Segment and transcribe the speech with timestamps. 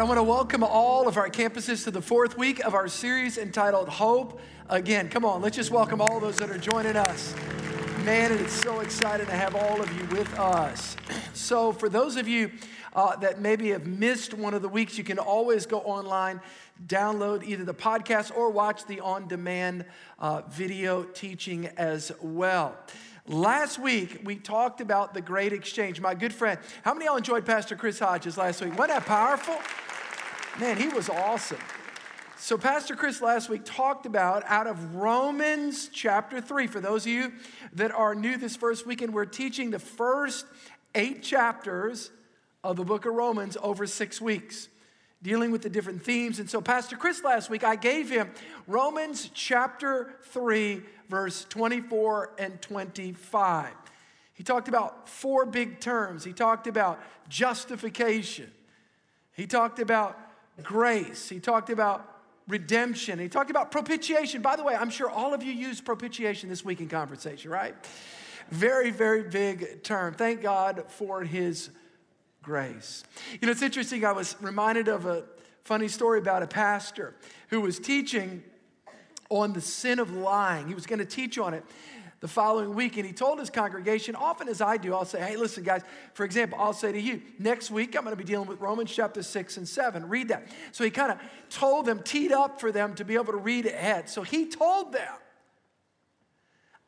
[0.00, 3.36] I want to welcome all of our campuses to the fourth week of our series
[3.36, 5.10] entitled Hope Again.
[5.10, 7.34] Come on, let's just welcome all those that are joining us.
[8.02, 10.96] Man, it's so exciting to have all of you with us.
[11.34, 12.52] So, for those of you
[12.94, 16.40] uh, that maybe have missed one of the weeks, you can always go online,
[16.86, 19.84] download either the podcast or watch the on demand
[20.18, 22.78] uh, video teaching as well.
[23.28, 26.00] Last week, we talked about the great exchange.
[26.00, 28.76] My good friend, how many of y'all enjoyed Pastor Chris Hodges last week?
[28.76, 29.54] Wasn't that powerful?
[30.58, 31.60] Man, he was awesome.
[32.36, 36.66] So, Pastor Chris last week talked about out of Romans chapter 3.
[36.66, 37.32] For those of you
[37.74, 40.44] that are new this first weekend, we're teaching the first
[40.96, 42.10] eight chapters
[42.64, 44.68] of the book of Romans over six weeks,
[45.22, 46.38] dealing with the different themes.
[46.38, 48.30] And so, Pastor Chris last week, I gave him
[48.66, 53.70] Romans chapter 3, verse 24 and 25.
[54.34, 56.24] He talked about four big terms.
[56.24, 58.50] He talked about justification,
[59.32, 60.18] he talked about
[60.62, 62.08] grace, he talked about
[62.48, 64.42] redemption, he talked about propitiation.
[64.42, 67.74] By the way, I'm sure all of you use propitiation this week in conversation, right?
[68.50, 70.12] Very, very big term.
[70.14, 71.70] Thank God for his
[72.42, 73.04] grace.
[73.40, 74.04] You know, it's interesting.
[74.04, 75.24] I was reminded of a
[75.64, 77.14] funny story about a pastor
[77.48, 78.42] who was teaching
[79.30, 80.68] on the sin of lying.
[80.68, 81.64] He was going to teach on it
[82.20, 85.36] the following week, and he told his congregation, often as I do, I'll say, hey,
[85.36, 85.82] listen, guys,
[86.14, 88.92] for example, I'll say to you, next week I'm going to be dealing with Romans
[88.92, 90.08] chapter 6 and 7.
[90.08, 90.46] Read that.
[90.70, 91.18] So he kind of
[91.50, 94.08] told them, teed up for them to be able to read ahead.
[94.08, 95.12] So he told them,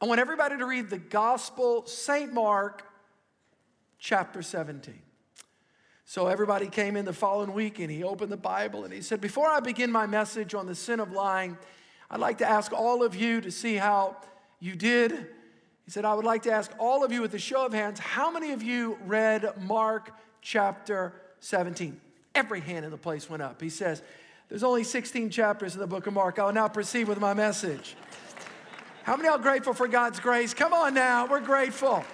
[0.00, 2.32] I want everybody to read the Gospel, St.
[2.32, 2.86] Mark,
[3.98, 4.94] chapter 17.
[6.06, 9.20] So everybody came in the following week and he opened the Bible and he said,
[9.20, 11.56] Before I begin my message on the sin of lying,
[12.10, 14.16] I'd like to ask all of you to see how
[14.60, 15.12] you did.
[15.84, 17.98] He said, I would like to ask all of you with a show of hands,
[17.98, 20.10] how many of you read Mark
[20.40, 22.00] chapter 17?
[22.34, 23.60] Every hand in the place went up.
[23.60, 24.02] He says,
[24.48, 26.38] There's only 16 chapters in the book of Mark.
[26.38, 27.96] I will now proceed with my message.
[29.04, 30.52] How many are grateful for God's grace?
[30.52, 32.04] Come on now, we're grateful.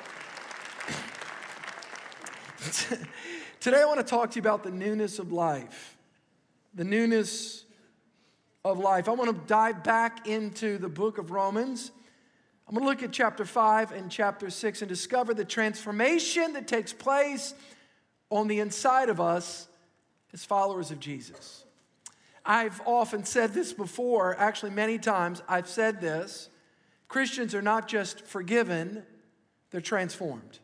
[3.60, 5.98] Today, I want to talk to you about the newness of life.
[6.74, 7.66] The newness
[8.64, 9.06] of life.
[9.06, 11.92] I want to dive back into the book of Romans.
[12.66, 16.68] I'm going to look at chapter 5 and chapter 6 and discover the transformation that
[16.68, 17.52] takes place
[18.30, 19.68] on the inside of us
[20.32, 21.66] as followers of Jesus.
[22.46, 26.48] I've often said this before, actually, many times I've said this.
[27.08, 29.02] Christians are not just forgiven,
[29.70, 30.60] they're transformed.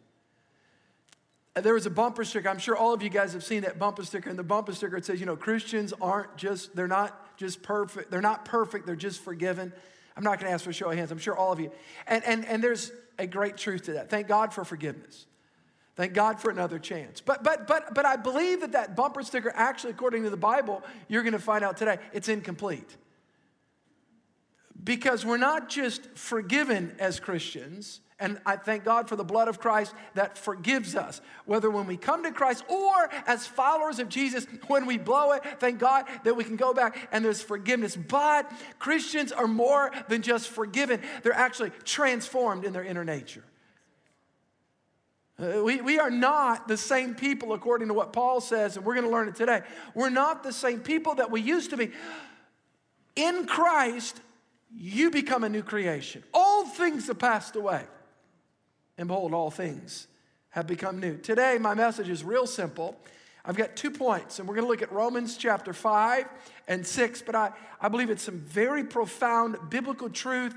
[1.57, 2.49] There was a bumper sticker.
[2.51, 4.29] I'm sure all of you guys have seen that bumper sticker.
[4.29, 8.11] And the bumper sticker it says, you know, Christians aren't just, they're not just perfect.
[8.11, 9.73] They're not perfect, they're just forgiven.
[10.17, 11.11] I'm not going to ask for a show of hands.
[11.11, 11.71] I'm sure all of you.
[12.07, 14.11] And, and, and there's a great truth to that.
[14.11, 15.27] Thank God for forgiveness.
[15.95, 17.23] Thank God for another chance.
[17.23, 20.83] But, but, but, but I believe that that bumper sticker, actually, according to the Bible,
[21.09, 22.97] you're going to find out today, it's incomplete.
[24.83, 29.61] Because we're not just forgiven as Christians, and I thank God for the blood of
[29.61, 34.47] Christ that forgives us, whether when we come to Christ or as followers of Jesus,
[34.69, 37.95] when we blow it, thank God that we can go back and there's forgiveness.
[37.95, 43.45] But Christians are more than just forgiven, they're actually transformed in their inner nature.
[45.39, 48.95] Uh, we, we are not the same people according to what Paul says, and we're
[48.95, 49.61] going to learn it today.
[49.95, 51.91] We're not the same people that we used to be.
[53.15, 54.19] In Christ,
[54.75, 56.25] you become a new creation.
[56.33, 57.85] Old things have passed away
[58.99, 60.07] and behold, all things
[60.51, 61.19] have become new.
[61.19, 62.97] Today, my message is real simple.
[63.45, 66.27] I've got two points, and we're going to look at Romans chapter 5
[66.67, 70.55] and 6, but I, I believe it's some very profound biblical truth,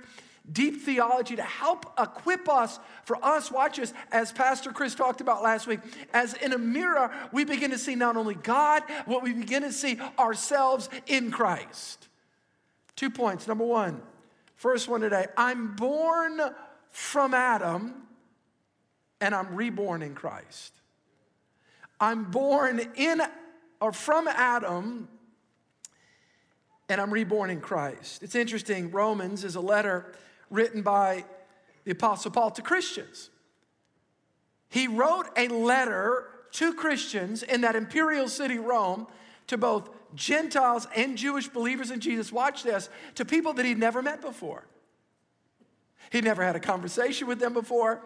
[0.51, 5.43] deep theology to help equip us for us, watch us, as Pastor Chris talked about
[5.43, 5.81] last week,
[6.13, 9.71] as in a mirror, we begin to see not only God, but we begin to
[9.71, 12.07] see ourselves in Christ.
[12.95, 13.47] Two points.
[13.47, 14.01] Number one,
[14.55, 16.41] first one today I'm born
[16.89, 18.07] from Adam
[19.21, 20.73] and I'm reborn in Christ.
[21.99, 23.21] I'm born in
[23.81, 25.07] or from Adam
[26.87, 28.23] and I'm reborn in Christ.
[28.23, 30.13] It's interesting, Romans is a letter
[30.49, 31.25] written by
[31.83, 33.29] the Apostle Paul to Christians.
[34.69, 39.07] He wrote a letter to Christians in that imperial city, Rome,
[39.47, 42.31] to both Gentiles and Jewish believers in Jesus.
[42.31, 44.65] Watch this to people that he'd never met before.
[46.11, 48.01] He'd never had a conversation with them before.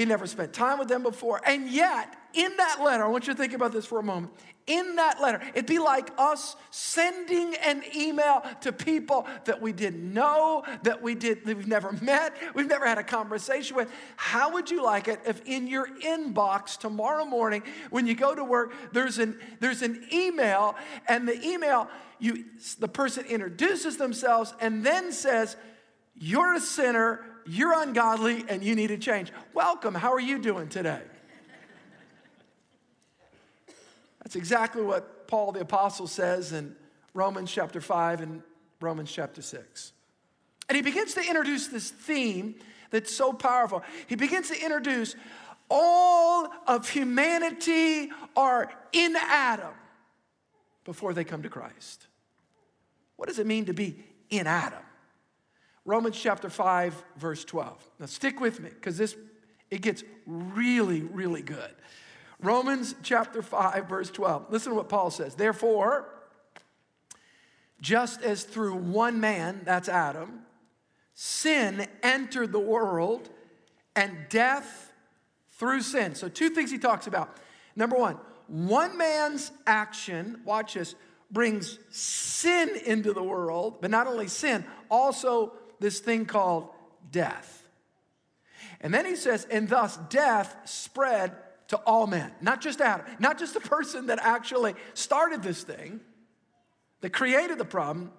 [0.00, 1.42] He never spent time with them before.
[1.44, 4.32] And yet, in that letter, I want you to think about this for a moment.
[4.66, 10.10] In that letter, it'd be like us sending an email to people that we didn't
[10.14, 13.92] know, that we did, that we've never met, we've never had a conversation with.
[14.16, 18.42] How would you like it if in your inbox tomorrow morning, when you go to
[18.42, 20.76] work, there's an there's an email,
[21.08, 22.46] and the email you
[22.78, 25.58] the person introduces themselves and then says,
[26.14, 29.32] "You're a sinner." You're ungodly and you need to change.
[29.54, 29.94] Welcome.
[29.94, 31.02] How are you doing today?
[34.22, 36.76] That's exactly what Paul the Apostle says in
[37.14, 38.42] Romans chapter 5 and
[38.80, 39.92] Romans chapter 6.
[40.68, 42.54] And he begins to introduce this theme
[42.90, 43.82] that's so powerful.
[44.06, 45.16] He begins to introduce
[45.68, 49.72] all of humanity are in Adam
[50.84, 52.06] before they come to Christ.
[53.16, 54.82] What does it mean to be in Adam?
[55.84, 57.90] Romans chapter 5 verse 12.
[57.98, 59.16] Now stick with me cuz this
[59.70, 61.74] it gets really really good.
[62.42, 64.46] Romans chapter 5, verse 12.
[64.50, 65.34] Listen to what Paul says.
[65.34, 66.08] Therefore,
[67.80, 70.40] just as through one man, that's Adam,
[71.14, 73.28] sin entered the world
[73.94, 74.92] and death
[75.52, 76.14] through sin.
[76.14, 77.36] So, two things he talks about.
[77.76, 78.16] Number one,
[78.46, 80.94] one man's action, watch this,
[81.30, 86.68] brings sin into the world, but not only sin, also this thing called
[87.10, 87.68] death.
[88.80, 91.32] And then he says, and thus death spread
[91.68, 96.00] to all men, not just Adam, not just the person that actually started this thing,
[97.00, 98.12] that created the problem,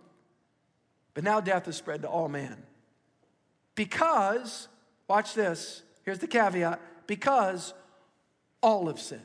[1.14, 2.56] but now death is spread to all men.
[3.76, 4.68] Because,
[5.08, 7.74] watch this, here's the caveat because
[8.62, 9.22] all have sinned.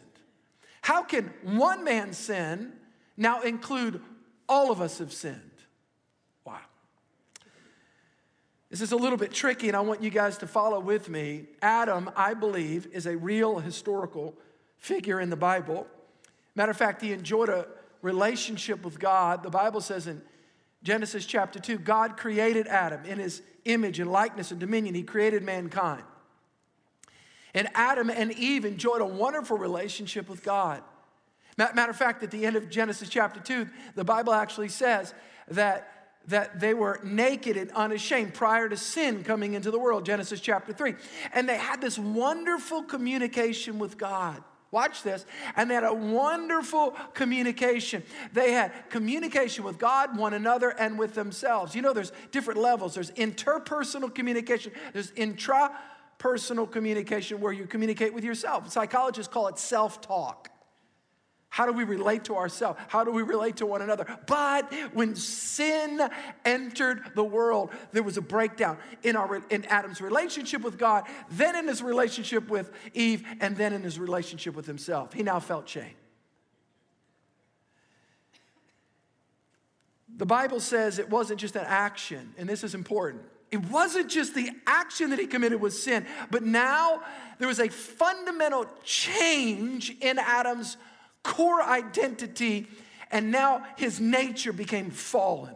[0.83, 2.73] How can one man's sin
[3.17, 4.01] now include
[4.49, 5.46] all of us have sinned?
[8.77, 11.47] This is a little bit tricky, and I want you guys to follow with me.
[11.63, 14.35] Adam, I believe, is a real historical
[14.77, 15.87] figure in the Bible.
[16.55, 17.69] Matter of fact, he enjoyed a
[18.03, 19.43] relationship with God.
[19.43, 20.21] The Bible says in
[20.83, 25.43] Genesis chapter 2 God created Adam in his image and likeness and dominion, he created
[25.43, 26.05] mankind.
[27.55, 30.83] And Adam and Eve enjoyed a wonderful relationship with God.
[31.57, 35.15] Matter of fact, at the end of Genesis chapter 2, the Bible actually says
[35.49, 35.96] that
[36.29, 40.73] that they were naked and unashamed prior to sin coming into the world, Genesis chapter
[40.73, 40.95] 3.
[41.33, 44.43] And they had this wonderful communication with God.
[44.73, 45.25] Watch this.
[45.55, 48.03] And they had a wonderful communication.
[48.33, 51.75] They had communication with God, one another, and with themselves.
[51.75, 58.25] You know, there's different levels there's interpersonal communication, there's intrapersonal communication where you communicate with
[58.25, 58.71] yourself.
[58.73, 60.51] Psychologists call it self talk.
[61.57, 62.79] How do we relate to ourselves?
[62.89, 64.05] How do we relate to one another?
[64.27, 66.07] But when sin
[66.45, 71.57] entered the world, there was a breakdown in, our, in Adam's relationship with God, then
[71.57, 75.15] in his relationship with Eve, and then in his relationship with himself.
[75.15, 75.95] He now felt shame.
[80.15, 83.23] The Bible says it wasn't just an action, and this is important.
[83.51, 87.01] It wasn't just the action that he committed was sin, but now
[87.39, 90.77] there was a fundamental change in Adam's
[91.27, 92.69] core identity,
[93.11, 95.55] and now his nature became fallen.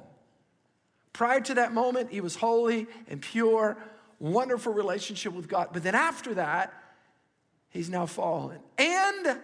[1.12, 3.76] Prior to that moment, he was holy and pure,
[4.18, 5.68] wonderful relationship with God.
[5.72, 6.74] But then after that,
[7.68, 8.58] he's now fallen.
[8.78, 9.38] And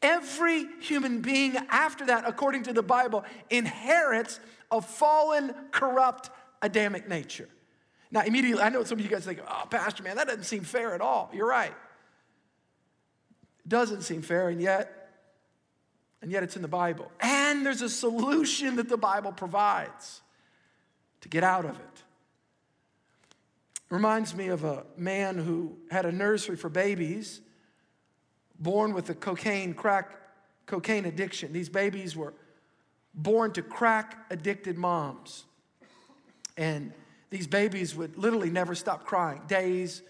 [0.00, 4.40] every human being after that, according to the Bible, inherits
[4.70, 6.30] a fallen, corrupt
[6.62, 7.48] Adamic nature.
[8.10, 10.62] Now, immediately, I know some of you guys think, oh, Pastor, man, that doesn't seem
[10.62, 11.30] fair at all.
[11.34, 11.74] You're right.
[13.64, 14.95] It doesn't seem fair, and yet
[16.26, 17.08] and yet it's in the Bible.
[17.20, 20.22] And there's a solution that the Bible provides
[21.20, 22.02] to get out of it.
[23.90, 27.42] Reminds me of a man who had a nursery for babies
[28.58, 30.10] born with a cocaine, crack
[30.66, 31.52] cocaine addiction.
[31.52, 32.34] These babies were
[33.14, 35.44] born to crack addicted moms.
[36.56, 36.92] And
[37.30, 40.02] these babies would literally never stop crying days,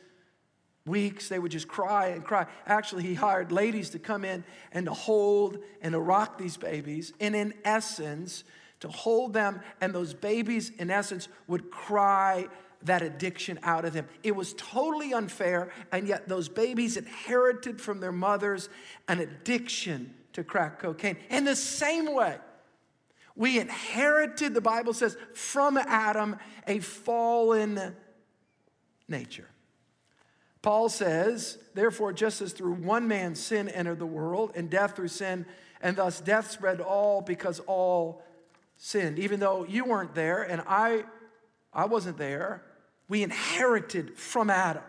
[0.86, 1.28] weeks.
[1.28, 2.46] They would just cry and cry.
[2.66, 7.12] Actually, he hired ladies to come in and to hold and to rock these babies.
[7.20, 8.44] And in essence,
[8.80, 12.46] to hold them, and those babies, in essence, would cry
[12.82, 14.06] that addiction out of them.
[14.22, 18.68] It was totally unfair, and yet those babies inherited from their mothers
[19.08, 21.16] an addiction to crack cocaine.
[21.30, 22.36] In the same way,
[23.34, 27.94] we inherited, the Bible says, from Adam a fallen
[29.08, 29.48] nature.
[30.66, 35.06] Paul says, therefore, just as through one man sin entered the world, and death through
[35.06, 35.46] sin,
[35.80, 38.24] and thus death spread all because all
[38.76, 39.20] sinned.
[39.20, 41.04] Even though you weren't there and I,
[41.72, 42.64] I wasn't there,
[43.08, 44.82] we inherited from Adam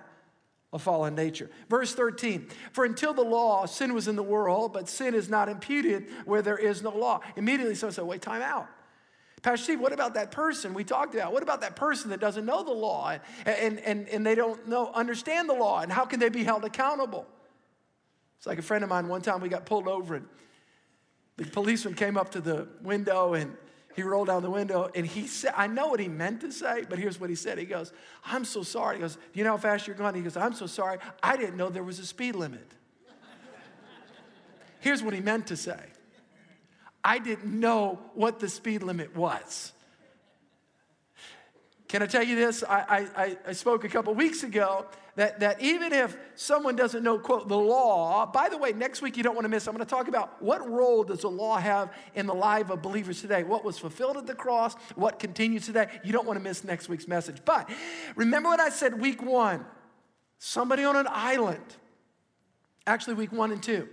[0.74, 1.48] a fallen nature.
[1.70, 5.48] Verse 13, for until the law, sin was in the world, but sin is not
[5.48, 7.22] imputed where there is no law.
[7.36, 8.68] Immediately someone said, wait, time out.
[9.44, 11.32] Pastor Steve, what about that person we talked about?
[11.32, 14.92] What about that person that doesn't know the law and, and, and they don't know,
[14.94, 15.82] understand the law?
[15.82, 17.28] And how can they be held accountable?
[18.38, 20.28] It's like a friend of mine, one time we got pulled over and
[21.38, 23.56] the policeman came up to the window and
[23.96, 26.84] he rolled down the window and he said, I know what he meant to say,
[26.90, 27.60] but here's what he said.
[27.60, 27.94] He goes,
[28.26, 28.96] I'm so sorry.
[28.98, 30.16] He goes, Do you know how fast you're going?
[30.16, 30.98] He goes, I'm so sorry.
[31.22, 32.68] I didn't know there was a speed limit.
[34.80, 35.80] here's what he meant to say
[37.08, 39.72] I didn't know what the speed limit was.
[41.88, 42.66] Can I tell you this?
[42.68, 44.86] I, I, I spoke a couple weeks ago
[45.16, 49.16] that, that even if someone doesn't know, quote, the law, by the way, next week
[49.16, 51.58] you don't want to miss, I'm going to talk about what role does the law
[51.58, 53.44] have in the life of believers today?
[53.44, 54.76] What was fulfilled at the cross?
[54.96, 55.88] What continues today?
[56.04, 57.38] You don't want to miss next week's message.
[57.46, 57.70] But
[58.18, 59.66] remember what I said week one
[60.40, 61.64] somebody on an island,
[62.86, 63.88] actually, week one and two,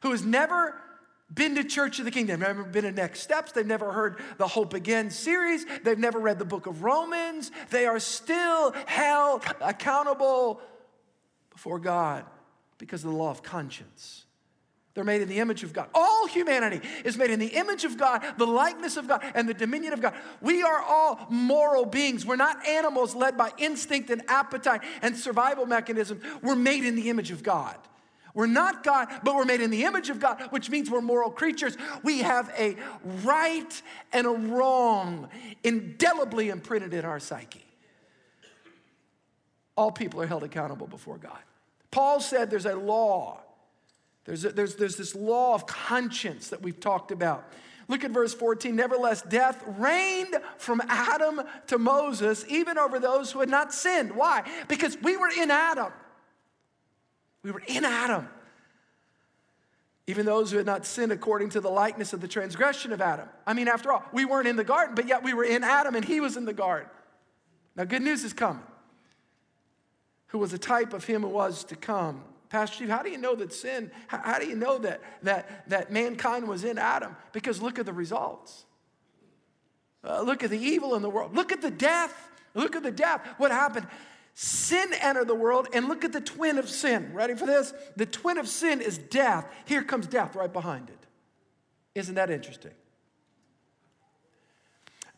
[0.00, 0.80] who has never
[1.32, 2.26] been to Church of the King.
[2.26, 3.52] They've never been to Next Steps.
[3.52, 5.64] They've never heard the Hope Again series.
[5.84, 7.50] They've never read the book of Romans.
[7.70, 10.60] They are still held accountable
[11.50, 12.24] before God
[12.78, 14.24] because of the law of conscience.
[14.94, 15.88] They're made in the image of God.
[15.94, 19.54] All humanity is made in the image of God, the likeness of God, and the
[19.54, 20.14] dominion of God.
[20.40, 22.26] We are all moral beings.
[22.26, 26.24] We're not animals led by instinct and appetite and survival mechanisms.
[26.42, 27.76] We're made in the image of God.
[28.34, 31.30] We're not God, but we're made in the image of God, which means we're moral
[31.30, 31.76] creatures.
[32.02, 32.76] We have a
[33.24, 33.82] right
[34.12, 35.28] and a wrong
[35.64, 37.64] indelibly imprinted in our psyche.
[39.76, 41.38] All people are held accountable before God.
[41.90, 43.40] Paul said there's a law.
[44.24, 47.50] There's, a, there's, there's this law of conscience that we've talked about.
[47.88, 48.76] Look at verse 14.
[48.76, 54.14] Nevertheless, death reigned from Adam to Moses, even over those who had not sinned.
[54.14, 54.48] Why?
[54.68, 55.92] Because we were in Adam.
[57.42, 58.28] We were in Adam.
[60.06, 63.28] Even those who had not sinned according to the likeness of the transgression of Adam.
[63.46, 65.94] I mean, after all, we weren't in the garden, but yet we were in Adam
[65.94, 66.88] and he was in the garden.
[67.76, 68.64] Now, good news is coming.
[70.28, 72.24] Who was a type of him who was to come.
[72.48, 75.92] Pastor Steve, how do you know that sin, how, do you know that, that, that
[75.92, 77.16] mankind was in Adam?
[77.32, 78.64] Because look at the results.
[80.02, 81.34] Uh, look at the evil in the world.
[81.34, 82.28] Look at the death.
[82.54, 83.24] Look at the death.
[83.36, 83.86] What happened?
[84.34, 87.12] Sin entered the world, and look at the twin of sin.
[87.12, 87.74] Ready for this?
[87.96, 89.46] The twin of sin is death.
[89.66, 91.06] Here comes death right behind it.
[91.94, 92.72] Isn't that interesting?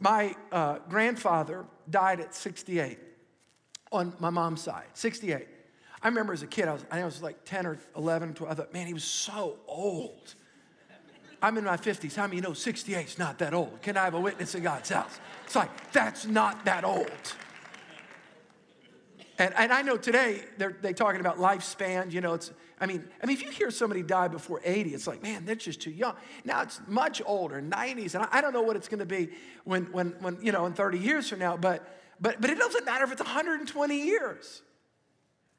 [0.00, 2.98] My uh, grandfather died at 68
[3.92, 5.46] on my mom's side, 68.
[6.02, 8.52] I remember as a kid, I was, I was like 10 or 11, 12.
[8.52, 10.34] I thought, man, he was so old.
[11.40, 12.16] I'm in my 50s.
[12.16, 13.82] How many you know 68 is not that old?
[13.82, 15.20] Can I have a witness in God's house?
[15.44, 17.34] It's like, that's not that old.
[19.38, 22.12] And, and I know today they're they talking about lifespan.
[22.12, 25.06] You know, it's I mean, I mean, if you hear somebody die before 80, it's
[25.06, 26.16] like, man, they're just too young.
[26.44, 29.30] Now it's much older, 90s, and I, I don't know what it's going to be
[29.64, 31.56] when when when you know in 30 years from now.
[31.56, 31.86] But
[32.20, 34.62] but but it doesn't matter if it's 120 years.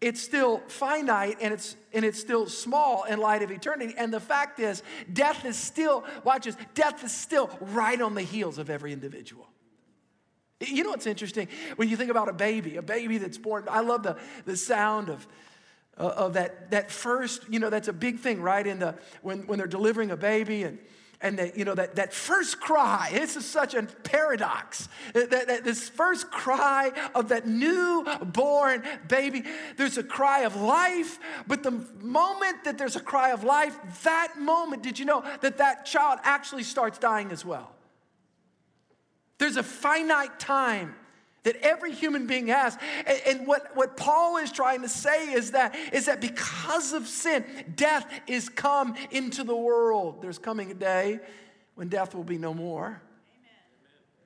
[0.02, 3.94] It's still finite and it's and it's still small in light of eternity.
[3.98, 6.58] And the fact is, death is still watch this.
[6.74, 9.48] Death is still right on the heels of every individual.
[10.68, 11.48] You know what's interesting?
[11.76, 15.10] When you think about a baby, a baby that's born, I love the, the sound
[15.10, 15.28] of,
[15.98, 18.66] uh, of that, that first, you know, that's a big thing, right?
[18.66, 20.80] In the, when, when they're delivering a baby and,
[21.22, 24.90] and that, you know, that, that first cry, this is such a paradox.
[25.14, 29.44] That, that, this first cry of that newborn baby,
[29.78, 31.18] there's a cry of life,
[31.48, 35.58] but the moment that there's a cry of life, that moment, did you know that
[35.60, 37.74] that child actually starts dying as well?
[39.44, 40.96] There's a finite time
[41.44, 42.78] that every human being has.
[43.28, 47.44] And, what, what Paul is trying to say is that, is that because of sin,
[47.76, 50.22] death is come into the world.
[50.22, 51.20] There's coming a day
[51.76, 52.86] when death will be no more.
[52.86, 53.02] Amen.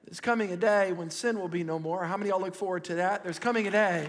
[0.05, 2.05] There's coming a day when sin will be no more.
[2.05, 3.23] How many y'all look forward to that?
[3.23, 4.07] There's coming a day.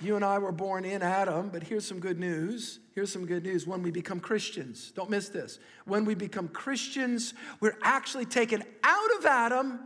[0.00, 2.78] You and I were born in Adam, but here's some good news.
[2.94, 3.66] Here's some good news.
[3.66, 5.58] When we become Christians, don't miss this.
[5.86, 9.80] When we become Christians, we're actually taken out of Adam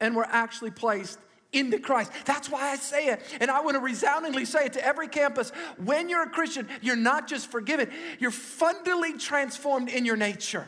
[0.00, 1.18] and we're actually placed
[1.52, 2.12] into Christ.
[2.24, 3.20] That's why I say it.
[3.40, 5.50] And I want to resoundingly say it to every campus.
[5.84, 10.66] When you're a Christian, you're not just forgiven, you're fundamentally transformed in your nature.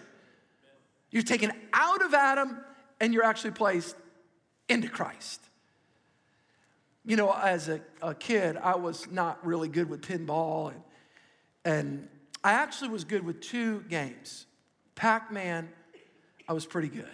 [1.11, 2.59] You're taken out of Adam
[3.01, 3.97] and you're actually placed
[4.69, 5.41] into Christ.
[7.09, 10.83] You know, as a, a kid, I was not really good with pinball, and,
[11.65, 12.09] and
[12.45, 14.45] I actually was good with two games.
[14.95, 15.71] Pac Man,
[16.47, 17.09] I was pretty good.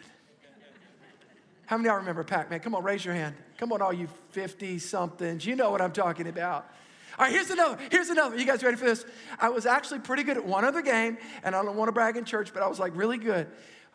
[1.67, 2.59] How many of y'all remember Pac Man?
[2.59, 3.37] Come on, raise your hand.
[3.57, 5.47] Come on, all you 50 somethings.
[5.47, 6.69] You know what I'm talking about.
[7.17, 7.79] All right, here's another.
[7.89, 8.37] Here's another.
[8.37, 9.07] You guys ready for this?
[9.39, 12.17] I was actually pretty good at one other game, and I don't want to brag
[12.17, 13.47] in church, but I was like really good.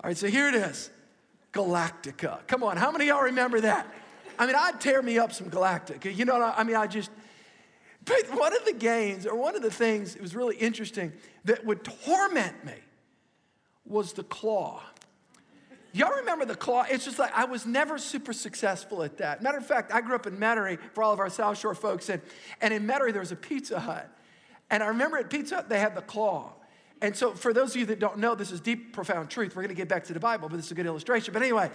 [0.02, 0.92] All right, so here it is
[1.52, 2.48] Galactica.
[2.48, 3.86] Come on, how many of y'all remember that?
[4.40, 6.06] I mean, I'd tear me up some Galactic.
[6.06, 7.12] You know, I mean, I just,
[8.06, 11.12] but one of the games, or one of the things, it was really interesting,
[11.44, 12.74] that would torment me
[13.86, 14.82] was the claw.
[15.92, 16.86] Y'all remember the claw?
[16.90, 19.42] It's just like I was never super successful at that.
[19.44, 22.10] Matter of fact, I grew up in Metairie for all of our South Shore folks,
[22.10, 22.22] and,
[22.62, 24.10] and in Metairie there was a Pizza Hut.
[24.70, 26.54] And I remember at Pizza Hut they had the claw.
[27.02, 29.56] And so, for those of you that don't know, this is deep, profound truth.
[29.56, 31.34] We're going to get back to the Bible, but this is a good illustration.
[31.34, 31.72] But anyway,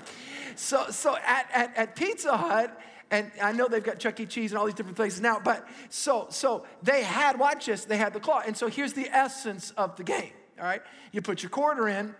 [0.55, 2.79] so, so at, at, at Pizza Hut,
[3.11, 4.27] and I know they've got Chuck E.
[4.27, 7.97] Cheese and all these different places now, but so, so they had, watch this, they
[7.97, 8.43] had the claw.
[8.47, 10.83] And so here's the essence of the game, all right?
[11.13, 12.15] You put your quarter in,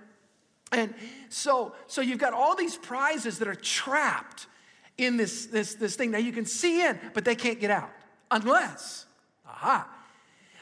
[0.73, 0.95] and
[1.29, 4.47] so, so you've got all these prizes that are trapped
[4.97, 6.11] in this, this, this thing.
[6.11, 7.91] Now you can see in, but they can't get out
[8.31, 9.07] unless,
[9.47, 9.89] aha,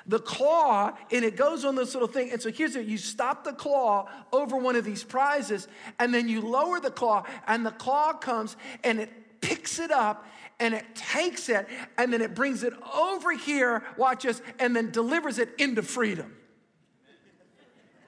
[0.06, 2.30] the claw, and it goes on this little thing.
[2.32, 5.68] And so here's it you stop the claw over one of these prizes,
[5.98, 10.24] and then you lower the claw, and the claw comes and it picks it up
[10.60, 11.66] and it takes it,
[11.98, 16.36] and then it brings it over here, watch this, and then delivers it into freedom.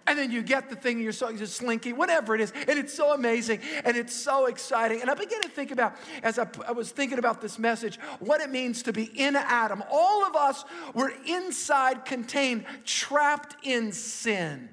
[0.06, 2.52] And then you get the thing, you're so you're slinky, whatever it is.
[2.68, 5.00] And it's so amazing and it's so exciting.
[5.00, 8.40] And I began to think about, as I, I, was thinking about this message, what
[8.40, 9.82] it means to be in Adam.
[9.90, 14.68] All of us were inside, contained, trapped in sin.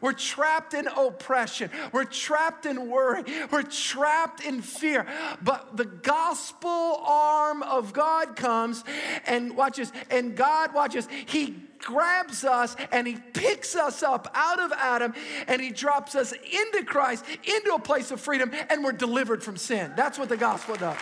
[0.00, 1.70] We're trapped in oppression.
[1.92, 3.22] We're trapped in worry.
[3.50, 5.06] We're trapped in fear.
[5.42, 8.82] But the gospel arm of God comes
[9.26, 11.08] and watches, and God watches.
[11.26, 11.54] He
[11.84, 15.14] grabs us and he picks us up out of Adam
[15.46, 19.56] and he drops us into Christ, into a place of freedom, and we're delivered from
[19.56, 19.92] sin.
[19.96, 20.96] That's what the gospel does.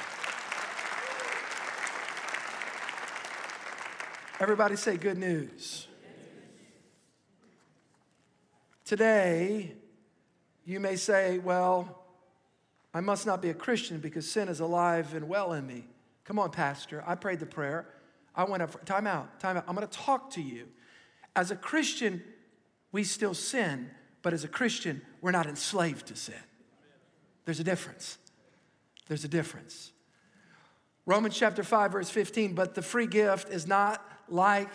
[4.40, 5.86] Everybody say good news.
[8.84, 9.72] Today,
[10.64, 12.02] you may say, well,
[12.92, 15.84] I must not be a Christian because sin is alive and well in me.
[16.24, 17.02] Come on, Pastor.
[17.06, 17.86] I prayed the prayer.
[18.34, 19.64] I went up, time out, time out.
[19.68, 20.68] I'm going to talk to you.
[21.36, 22.22] As a Christian,
[22.90, 23.90] we still sin,
[24.22, 26.34] but as a Christian, we're not enslaved to sin.
[27.44, 28.18] There's a difference.
[29.08, 29.92] There's a difference.
[31.04, 34.70] Romans chapter 5, verse 15, but the free gift is not like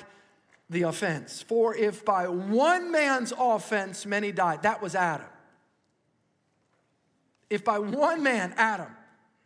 [0.70, 1.42] the offense.
[1.42, 5.28] For if by one man's offense many died, that was Adam.
[7.50, 8.90] If by one man, Adam,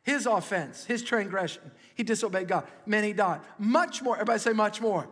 [0.02, 3.42] his offense, his transgression, he disobeyed God, many died.
[3.60, 5.08] Much more, everybody say much more.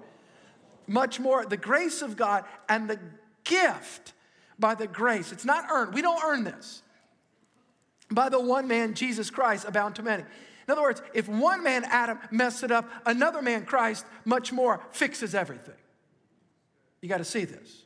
[0.88, 2.99] Much more, the grace of God and the
[3.43, 4.13] gift
[4.58, 5.32] by the grace.
[5.32, 5.93] It's not earned.
[5.93, 6.82] We don't earn this.
[8.10, 10.23] By the one man, Jesus Christ, abound to many.
[10.23, 14.82] In other words, if one man, Adam, messed it up, another man, Christ, much more,
[14.89, 15.75] fixes everything.
[17.02, 17.84] You got to see this.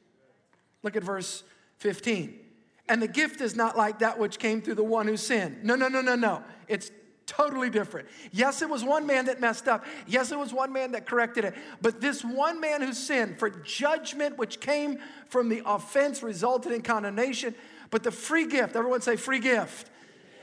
[0.82, 1.44] Look at verse
[1.80, 2.40] 15.
[2.88, 5.62] And the gift is not like that which came through the one who sinned.
[5.62, 6.42] No, no, no, no, no.
[6.70, 6.90] It's
[7.26, 8.08] totally different.
[8.32, 9.86] Yes, it was one man that messed up.
[10.08, 11.56] Yes, it was one man that corrected it.
[11.82, 16.82] But this one man who sinned for judgment, which came from the offense, resulted in
[16.82, 17.56] condemnation.
[17.90, 19.90] But the free gift, everyone say free gift.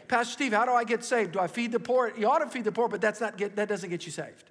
[0.08, 1.32] Pastor Steve, how do I get saved?
[1.32, 2.12] Do I feed the poor?
[2.16, 4.49] You ought to feed the poor, but that's not get, that doesn't get you saved.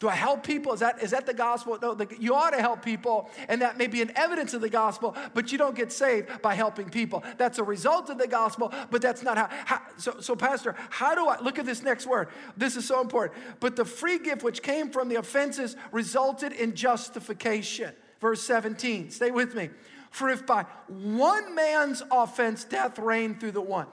[0.00, 0.72] Do I help people?
[0.72, 1.76] Is that, is that the gospel?
[1.82, 4.68] No, the, you ought to help people, and that may be an evidence of the
[4.68, 7.24] gospel, but you don't get saved by helping people.
[7.36, 9.48] That's a result of the gospel, but that's not how.
[9.50, 12.28] how so, so, Pastor, how do I look at this next word?
[12.56, 13.40] This is so important.
[13.58, 17.92] But the free gift which came from the offenses resulted in justification.
[18.20, 19.70] Verse 17, stay with me.
[20.10, 23.86] For if by one man's offense death reigned through the one,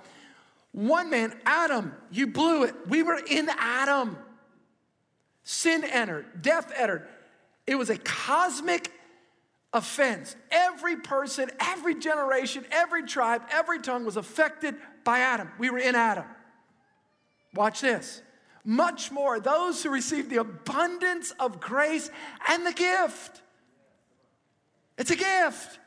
[0.72, 2.76] one man, Adam, you blew it.
[2.88, 4.18] We were in Adam.
[5.45, 7.08] Sin entered, death entered.
[7.67, 8.91] It was a cosmic
[9.71, 10.36] offense.
[10.49, 15.49] Every person, every generation, every tribe, every tongue was affected by Adam.
[15.60, 16.25] We were in Adam.
[17.53, 18.23] Watch this.
[18.63, 22.10] Much more, those who receive the abundance of grace
[22.49, 23.43] and the gift.
[24.97, 25.79] It's a gift.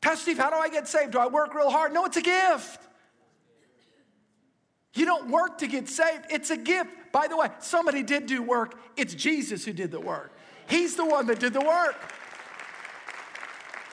[0.00, 1.12] Pastor Steve, how do I get saved?
[1.12, 1.92] Do I work real hard?
[1.92, 2.80] No, it's a gift.
[4.94, 6.90] You don't work to get saved, it's a gift.
[7.14, 8.76] By the way, somebody did do work.
[8.96, 10.32] It's Jesus who did the work.
[10.66, 11.94] He's the one that did the work.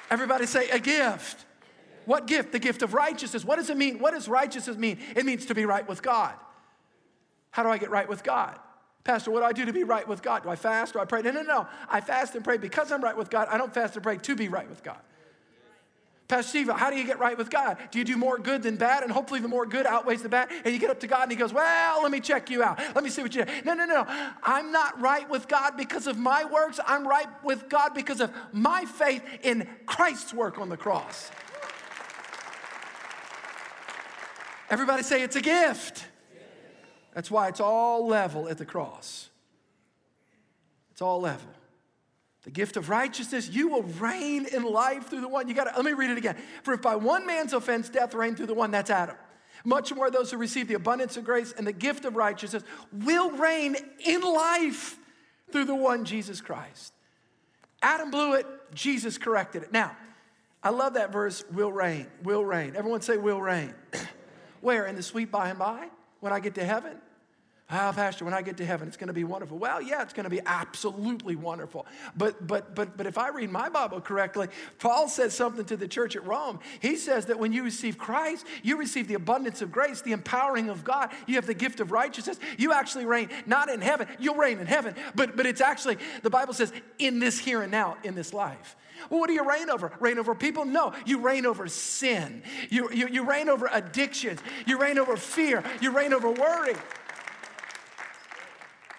[0.09, 1.45] Everybody say a gift.
[2.05, 2.51] What gift?
[2.51, 3.45] The gift of righteousness.
[3.45, 3.99] What does it mean?
[3.99, 4.97] What does righteousness mean?
[5.15, 6.33] It means to be right with God.
[7.51, 8.57] How do I get right with God?
[9.03, 10.41] Pastor, what do I do to be right with God?
[10.41, 10.93] Do I fast?
[10.93, 11.21] Do I pray?
[11.21, 11.67] No, no, no.
[11.87, 13.49] I fast and pray because I'm right with God.
[13.51, 14.97] I don't fast and pray to be right with God.
[16.31, 17.75] Pastor Steve, how do you get right with God?
[17.91, 19.03] Do you do more good than bad?
[19.03, 20.49] And hopefully the more good outweighs the bad.
[20.63, 22.79] And you get up to God and he goes, Well, let me check you out.
[22.95, 23.51] Let me see what you do.
[23.65, 24.05] No, no, no.
[24.41, 26.79] I'm not right with God because of my works.
[26.87, 31.29] I'm right with God because of my faith in Christ's work on the cross.
[34.69, 36.05] Everybody say it's a gift.
[37.13, 39.29] That's why it's all level at the cross.
[40.93, 41.49] It's all level.
[42.43, 45.47] The gift of righteousness, you will reign in life through the one.
[45.47, 46.37] You got to, let me read it again.
[46.63, 49.15] For if by one man's offense death reigned through the one, that's Adam.
[49.63, 53.29] Much more those who receive the abundance of grace and the gift of righteousness will
[53.31, 54.97] reign in life
[55.51, 56.93] through the one, Jesus Christ.
[57.83, 59.71] Adam blew it, Jesus corrected it.
[59.71, 59.95] Now,
[60.63, 62.75] I love that verse, will reign, will reign.
[62.75, 63.73] Everyone say, will reign.
[64.61, 64.85] Where?
[64.85, 65.89] In the sweet by and by?
[66.19, 66.97] When I get to heaven?
[67.73, 69.57] Ah, Pastor, when I get to heaven, it's going to be wonderful.
[69.57, 71.85] Well, yeah, it's going to be absolutely wonderful.
[72.17, 75.87] But, but, but, but if I read my Bible correctly, Paul says something to the
[75.87, 76.59] church at Rome.
[76.81, 80.67] He says that when you receive Christ, you receive the abundance of grace, the empowering
[80.67, 81.11] of God.
[81.27, 82.39] You have the gift of righteousness.
[82.57, 84.07] You actually reign not in heaven.
[84.19, 87.71] You'll reign in heaven, but, but it's actually, the Bible says, in this here and
[87.71, 88.75] now, in this life.
[89.09, 89.91] What do you reign over?
[89.99, 90.65] Reign over people?
[90.65, 92.43] No, you reign over sin.
[92.69, 94.39] You, you, you reign over addictions.
[94.65, 95.63] You reign over fear.
[95.81, 96.75] You reign over worry.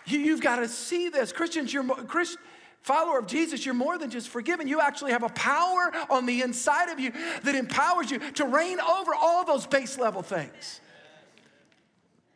[0.06, 1.32] You, have got to see this.
[1.32, 2.38] Christians, you're Christ,
[2.80, 4.66] follower of Jesus, you're more than just forgiven.
[4.68, 7.12] You actually have a power on the inside of you
[7.44, 10.80] that empowers you to reign over all those base level things.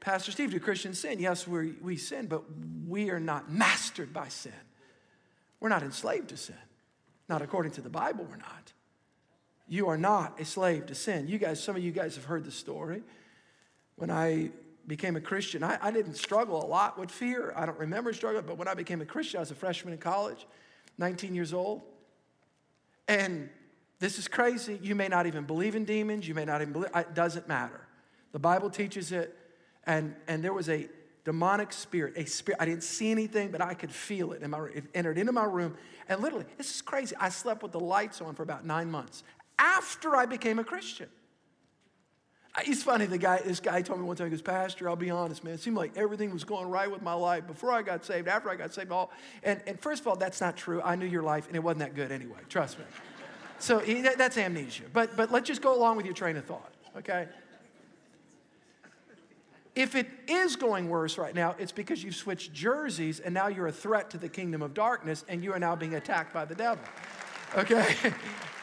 [0.01, 1.19] Pastor Steve, do Christians sin?
[1.19, 2.45] Yes, we we sin, but
[2.87, 4.53] we are not mastered by sin.
[5.59, 6.55] We're not enslaved to sin.
[7.29, 8.73] Not according to the Bible, we're not.
[9.69, 11.27] You are not a slave to sin.
[11.27, 13.03] You guys, some of you guys have heard the story.
[13.97, 14.51] When I
[14.87, 17.53] became a Christian, I, I, didn't struggle a lot with fear.
[17.57, 19.99] I don't remember struggling, but when I became a Christian, I was a freshman in
[19.99, 20.47] college,
[20.99, 21.83] 19 years old.
[23.09, 23.49] And
[23.99, 24.79] this is crazy.
[24.83, 26.29] You may not even believe in demons.
[26.29, 27.81] You may not even believe, it doesn't matter.
[28.33, 29.37] The Bible teaches it.
[29.85, 30.89] And, and there was a
[31.25, 32.61] demonic spirit, a spirit.
[32.61, 34.47] I didn't see anything, but I could feel it.
[34.49, 35.77] My, it entered into my room.
[36.09, 37.17] And literally, this is crazy.
[37.19, 39.25] I slept with the lights on for about nine months
[39.59, 41.09] after I became a Christian.
[42.65, 45.11] It's funny, the guy, this guy told me one time, he goes, Pastor, I'll be
[45.11, 45.55] honest, man.
[45.55, 48.49] It seemed like everything was going right with my life before I got saved, after
[48.49, 49.11] I got saved, all.
[49.43, 50.81] And, and first of all, that's not true.
[50.81, 52.39] I knew your life, and it wasn't that good anyway.
[52.49, 52.87] Trust me.
[53.59, 54.85] So that's amnesia.
[54.93, 57.29] But, but let's just go along with your train of thought, okay?
[59.75, 63.67] If it is going worse right now, it's because you've switched jerseys and now you're
[63.67, 66.55] a threat to the kingdom of darkness and you are now being attacked by the
[66.55, 66.83] devil.
[67.55, 67.95] Okay?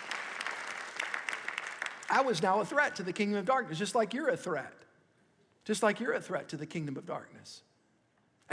[2.14, 4.72] I was now a threat to the kingdom of darkness, just like you're a threat.
[5.66, 7.64] Just like you're a threat to the kingdom of darkness.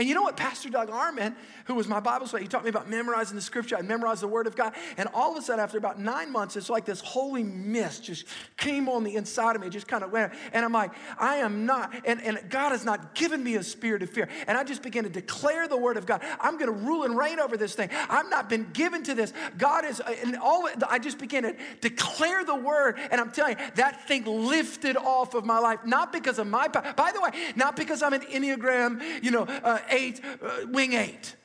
[0.00, 0.38] And you know what?
[0.38, 1.34] Pastor Doug Arman,
[1.66, 3.76] who was my Bible study, he taught me about memorizing the scripture.
[3.76, 4.72] I memorized the word of God.
[4.96, 8.24] And all of a sudden, after about nine months, it's like this holy mist just
[8.56, 10.32] came on the inside of me, just kind of went.
[10.54, 14.02] And I'm like, I am not, and, and God has not given me a spirit
[14.02, 14.30] of fear.
[14.46, 16.22] And I just began to declare the word of God.
[16.40, 17.90] I'm going to rule and reign over this thing.
[17.92, 19.34] I've not been given to this.
[19.58, 22.98] God is, and all, I just began to declare the word.
[23.10, 26.68] And I'm telling you, that thing lifted off of my life, not because of my
[26.68, 26.94] power.
[26.96, 31.36] By the way, not because I'm an Enneagram, you know, uh, eight, uh, wing eight,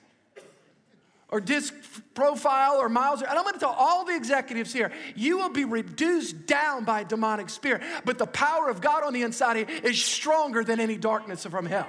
[1.29, 1.73] or DISC
[2.13, 3.21] profile or miles.
[3.21, 7.01] And I'm going to tell all the executives here you will be reduced down by
[7.01, 10.97] a demonic spirit, but the power of God on the inside is stronger than any
[10.97, 11.87] darkness from hell.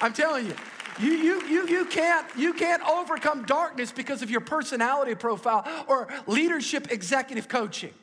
[0.00, 0.54] I'm telling you.
[1.00, 6.06] You, you, you, you, can't, you can't overcome darkness because of your personality profile or
[6.26, 7.94] leadership executive coaching.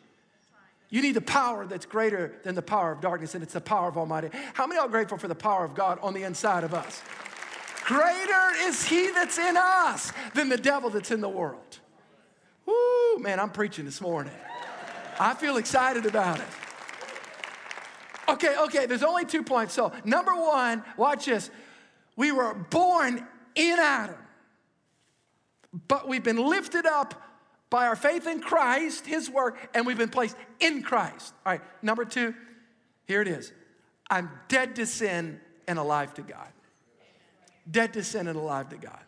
[0.89, 3.87] You need the power that's greater than the power of darkness, and it's the power
[3.87, 4.29] of Almighty.
[4.53, 7.03] How many are grateful for the power of God on the inside of us?
[7.89, 11.79] Greater is he that's in us than the devil that's in the world.
[12.67, 14.31] Woo, man, I'm preaching this morning.
[15.19, 16.45] I feel excited about it.
[18.29, 19.73] Okay, okay, there's only two points.
[19.73, 21.49] So, number one, watch this.
[22.15, 24.19] We were born in Adam,
[25.87, 27.19] but we've been lifted up
[27.71, 31.33] by our faith in Christ, His work, and we've been placed in Christ.
[31.43, 32.35] All right, number two,
[33.07, 33.51] here it is
[34.11, 36.49] I'm dead to sin and alive to God
[37.69, 38.99] dead to sin and alive to God.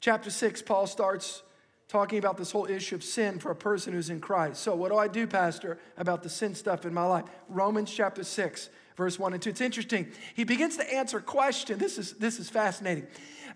[0.00, 1.42] Chapter 6, Paul starts
[1.88, 4.62] talking about this whole issue of sin for a person who's in Christ.
[4.62, 7.24] So, what do I do, Pastor, about the sin stuff in my life?
[7.48, 9.50] Romans chapter 6, verse 1 and 2.
[9.50, 10.08] It's interesting.
[10.34, 11.78] He begins to answer question.
[11.78, 13.06] This is, this is fascinating.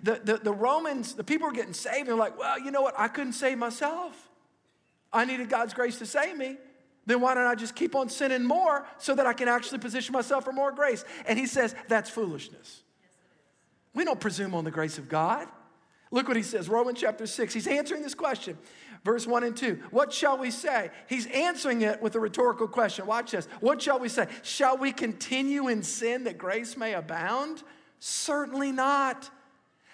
[0.03, 2.09] The, the, the Romans, the people are getting saved.
[2.09, 2.94] They're like, well, you know what?
[2.98, 4.31] I couldn't save myself.
[5.12, 6.57] I needed God's grace to save me.
[7.05, 10.12] Then why don't I just keep on sinning more so that I can actually position
[10.12, 11.05] myself for more grace?
[11.27, 12.83] And he says, that's foolishness.
[13.94, 15.48] We don't presume on the grace of God.
[16.11, 17.55] Look what he says, Romans chapter 6.
[17.55, 18.59] He's answering this question,
[19.02, 19.83] verse 1 and 2.
[19.90, 20.90] What shall we say?
[21.09, 23.07] He's answering it with a rhetorical question.
[23.07, 23.46] Watch this.
[23.61, 24.28] What shall we say?
[24.42, 27.62] Shall we continue in sin that grace may abound?
[27.98, 29.31] Certainly not.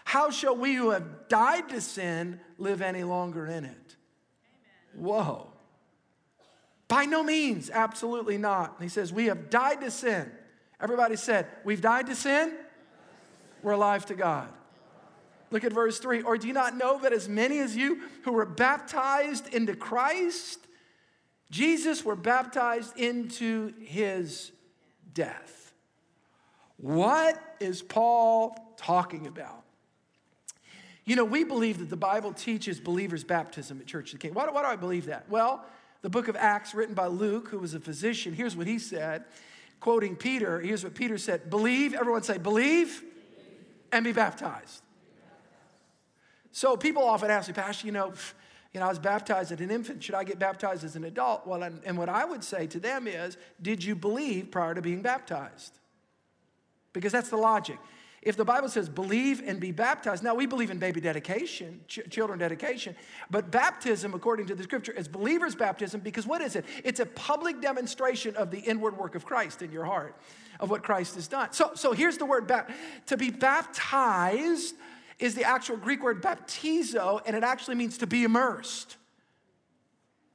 [0.05, 3.97] How shall we who have died to sin live any longer in it?
[4.97, 5.05] Amen.
[5.05, 5.53] Whoa.
[6.89, 8.75] By no means, absolutely not.
[8.77, 10.33] And he says, We have died to sin.
[10.81, 12.55] Everybody said, We've died to sin,
[13.63, 14.49] we're alive to God.
[15.51, 16.23] Look at verse 3.
[16.23, 20.67] Or do you not know that as many as you who were baptized into Christ,
[21.51, 24.53] Jesus were baptized into his
[25.15, 25.73] death?
[26.77, 29.65] What is Paul talking about?
[31.05, 34.35] You know, we believe that the Bible teaches believers' baptism at Church of the King.
[34.35, 35.29] Why why do I believe that?
[35.31, 35.65] Well,
[36.03, 39.25] the book of Acts, written by Luke, who was a physician, here's what he said,
[39.81, 40.61] quoting Peter.
[40.61, 43.03] Here's what Peter said Believe, everyone say, believe
[43.93, 44.83] and be baptized.
[46.53, 48.13] So people often ask me, Pastor, you know,
[48.73, 50.03] you know, I was baptized as an infant.
[50.03, 51.47] Should I get baptized as an adult?
[51.47, 54.83] Well, and, and what I would say to them is, did you believe prior to
[54.83, 55.79] being baptized?
[56.93, 57.79] Because that's the logic.
[58.21, 62.01] If the Bible says believe and be baptized, now we believe in baby dedication, ch-
[62.11, 62.97] children dedication,
[63.31, 66.65] but baptism, according to the scripture, is believer's baptism because what is it?
[66.83, 70.17] It's a public demonstration of the inward work of Christ in your heart,
[70.61, 71.53] of what Christ has done.
[71.53, 72.53] So, so here's the word
[73.07, 74.75] to be baptized
[75.19, 78.97] is the actual Greek word baptizo, and it actually means to be immersed.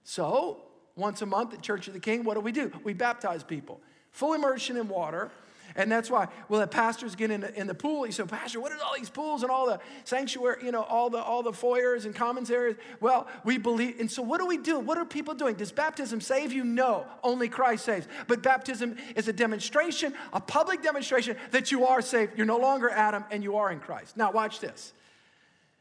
[0.03, 0.61] So,
[0.95, 2.71] once a month at Church of the King, what do we do?
[2.83, 3.79] We baptize people.
[4.11, 5.31] Full immersion in water
[5.75, 8.03] and that's why we'll have pastors get in the, in the pool.
[8.03, 11.09] He said, Pastor, what are all these pools and all the sanctuary, you know, all
[11.09, 12.77] the, all the foyers and commons areas?
[12.99, 13.99] Well, we believe.
[13.99, 14.79] And so what do we do?
[14.79, 15.55] What are people doing?
[15.55, 16.63] Does baptism save you?
[16.63, 18.07] No, only Christ saves.
[18.27, 22.33] But baptism is a demonstration, a public demonstration that you are saved.
[22.37, 24.15] You're no longer Adam and you are in Christ.
[24.15, 24.93] Now, watch this.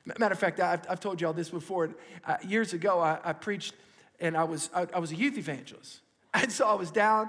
[0.05, 1.91] Matter of fact, I've, I've told you all this before.
[2.25, 3.75] Uh, years ago, I, I, preached
[4.19, 6.01] and I was, I, I was a youth evangelist.
[6.35, 7.29] And so I was down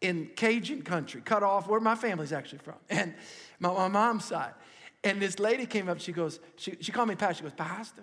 [0.00, 3.14] in Cajun country, Cut Off where my family's actually from, and
[3.58, 4.54] my, my mom's side.
[5.02, 7.36] And this lady came up, she goes, she, she called me pastor.
[7.36, 8.02] She goes, Pastor,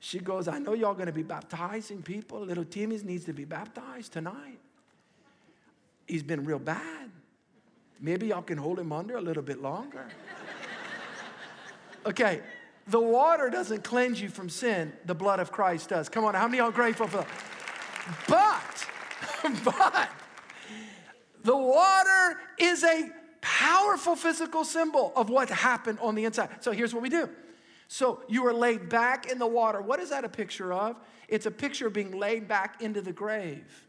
[0.00, 2.40] she goes, I know y'all gonna be baptizing people.
[2.40, 4.58] Little Timmy's needs to be baptized tonight.
[6.06, 7.10] He's been real bad.
[8.00, 10.06] Maybe y'all can hold him under a little bit longer.
[12.06, 12.40] okay,
[12.88, 16.08] the water doesn't cleanse you from sin, the blood of Christ does.
[16.08, 17.28] Come on, how many y'all grateful for that?
[18.26, 20.08] But, but,
[21.42, 26.50] the water is a powerful physical symbol of what happened on the inside.
[26.60, 27.28] So here's what we do.
[27.88, 29.80] So you are laid back in the water.
[29.80, 30.96] What is that a picture of?
[31.28, 33.86] It's a picture of being laid back into the grave.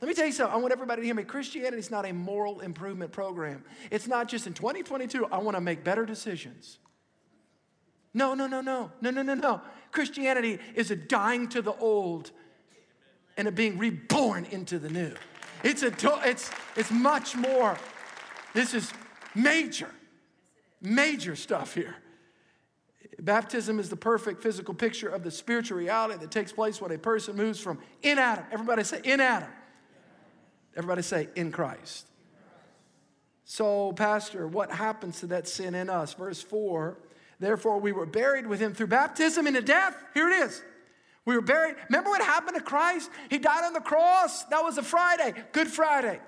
[0.00, 0.54] Let me tell you something.
[0.54, 1.24] I want everybody to hear me.
[1.24, 3.62] Christianity is not a moral improvement program.
[3.90, 6.78] It's not just in 2022, I want to make better decisions.
[8.14, 9.60] No, no, no, no, no, no, no, no.
[9.92, 12.30] Christianity is a dying to the old
[13.36, 15.14] and a being reborn into the new.
[15.62, 15.92] It's, a,
[16.24, 17.76] it's, it's much more.
[18.54, 18.92] This is
[19.34, 19.90] major,
[20.80, 21.96] major stuff here.
[23.18, 26.98] Baptism is the perfect physical picture of the spiritual reality that takes place when a
[26.98, 28.44] person moves from in Adam.
[28.50, 29.50] Everybody say, in Adam.
[30.74, 32.06] Everybody say, in Christ.
[33.44, 36.14] So, Pastor, what happens to that sin in us?
[36.14, 36.96] Verse 4
[37.38, 39.96] Therefore, we were buried with him through baptism into death.
[40.14, 40.62] Here it is
[41.30, 41.76] we were buried.
[41.88, 43.08] Remember what happened to Christ?
[43.28, 44.42] He died on the cross.
[44.46, 46.18] That was a Friday, Good Friday.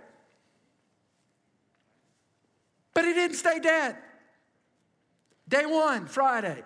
[2.95, 3.97] But he didn't stay dead.
[5.49, 6.63] Day one, Friday.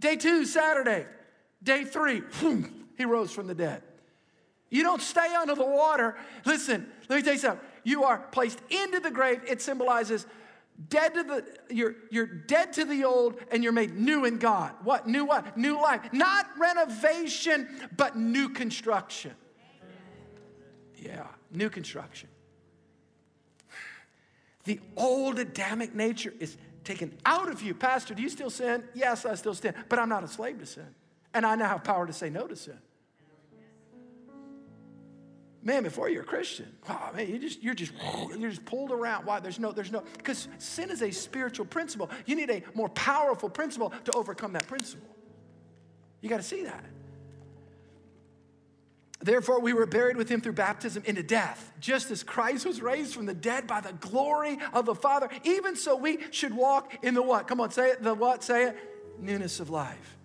[0.00, 1.06] Day two, Saturday.
[1.62, 2.22] Day three,
[2.98, 3.82] he rose from the dead.
[4.68, 6.14] You don't stay under the water.
[6.44, 7.66] Listen, let me tell you something.
[7.84, 9.40] You are placed into the grave.
[9.48, 10.26] It symbolizes
[10.88, 14.72] dead to the you're you're dead to the old and you're made new in God.
[14.82, 15.06] What?
[15.06, 15.56] New what?
[15.56, 16.12] New life.
[16.12, 19.32] Not renovation, but new construction.
[20.96, 22.28] Yeah, new construction.
[24.64, 27.74] The old Adamic nature is taken out of you.
[27.74, 28.84] Pastor, do you still sin?
[28.94, 30.86] Yes, I still sin, but I'm not a slave to sin.
[31.34, 32.78] And I now have power to say no to sin.
[35.64, 37.92] Man, before you're a Christian, oh man, you just you're just
[38.36, 39.26] you're just pulled around.
[39.26, 39.38] Why?
[39.38, 42.10] There's no, there's no, because sin is a spiritual principle.
[42.26, 45.08] You need a more powerful principle to overcome that principle.
[46.20, 46.84] You got to see that.
[49.20, 53.14] Therefore, we were buried with him through baptism into death, just as Christ was raised
[53.14, 55.28] from the dead by the glory of the Father.
[55.44, 57.46] Even so, we should walk in the what?
[57.46, 58.02] Come on, say it.
[58.02, 58.42] The what?
[58.42, 58.76] Say it.
[59.20, 60.16] Newness of life.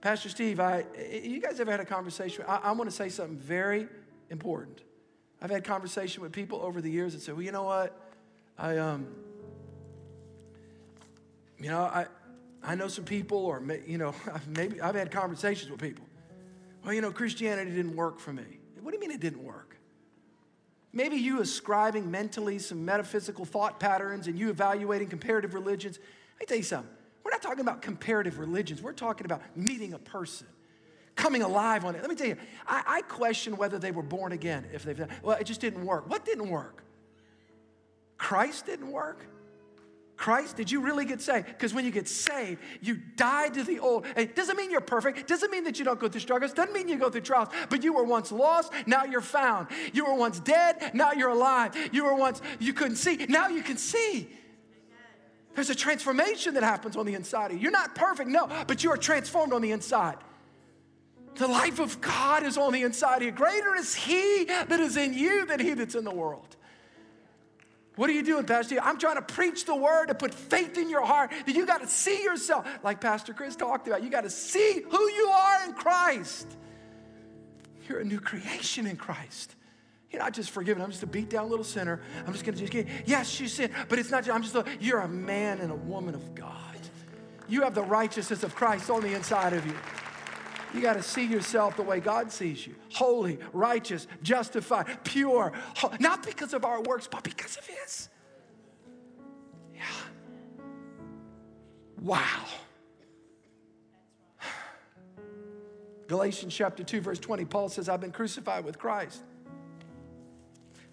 [0.00, 0.84] Pastor Steve, I,
[1.22, 2.44] you guys ever had a conversation?
[2.48, 3.86] I, I want to say something very
[4.30, 4.80] important.
[5.42, 7.98] I've had conversation with people over the years that say, well, you know what?
[8.58, 9.06] I, um,
[11.60, 12.06] You know, I,
[12.62, 14.14] I know some people, or you know,
[14.48, 16.04] maybe I've had conversations with people.
[16.82, 18.58] Well, you know, Christianity didn't work for me.
[18.80, 19.76] What do you mean it didn't work?
[20.92, 25.98] Maybe you ascribing mentally some metaphysical thought patterns and you evaluating comparative religions.
[26.40, 26.90] Me tell you something.
[27.24, 28.82] We're not talking about comparative religions.
[28.82, 30.46] We're talking about meeting a person,
[31.16, 32.00] coming alive on it.
[32.00, 34.66] Let me tell you, I, I question whether they were born again.
[34.72, 36.08] If they've, well, it just didn't work.
[36.08, 36.82] What didn't work?
[38.16, 39.26] Christ didn't work.
[40.20, 41.46] Christ, did you really get saved?
[41.46, 44.04] Because when you get saved, you die to the old.
[44.16, 45.26] It doesn't mean you're perfect.
[45.26, 46.52] Doesn't mean that you don't go through struggles.
[46.52, 47.48] Doesn't mean you go through trials.
[47.70, 49.68] But you were once lost, now you're found.
[49.94, 51.74] You were once dead, now you're alive.
[51.90, 54.28] You were once, you couldn't see, now you can see.
[55.54, 57.62] There's a transformation that happens on the inside of you.
[57.62, 60.16] You're not perfect, no, but you are transformed on the inside.
[61.36, 63.30] The life of God is on the inside of you.
[63.30, 66.56] Greater is He that is in you than He that's in the world.
[67.96, 68.80] What are you doing, Pastor?
[68.80, 71.82] I'm trying to preach the word to put faith in your heart that you got
[71.82, 74.02] to see yourself, like Pastor Chris talked about.
[74.02, 76.46] You got to see who you are in Christ.
[77.88, 79.54] You're a new creation in Christ.
[80.10, 80.82] You're not just forgiven.
[80.82, 82.00] I'm just a beat down little sinner.
[82.26, 84.64] I'm just going to just get, yes, you sin, but it's not, I'm just, a,
[84.80, 86.56] you're a man and a woman of God.
[87.48, 89.74] You have the righteousness of Christ on the inside of you.
[90.74, 95.52] You got to see yourself the way God sees you holy, righteous, justified, pure,
[95.98, 98.08] not because of our works, but because of His.
[99.74, 99.82] Yeah.
[102.00, 102.44] Wow.
[106.08, 109.22] Galatians chapter 2, verse 20, Paul says, I've been crucified with Christ.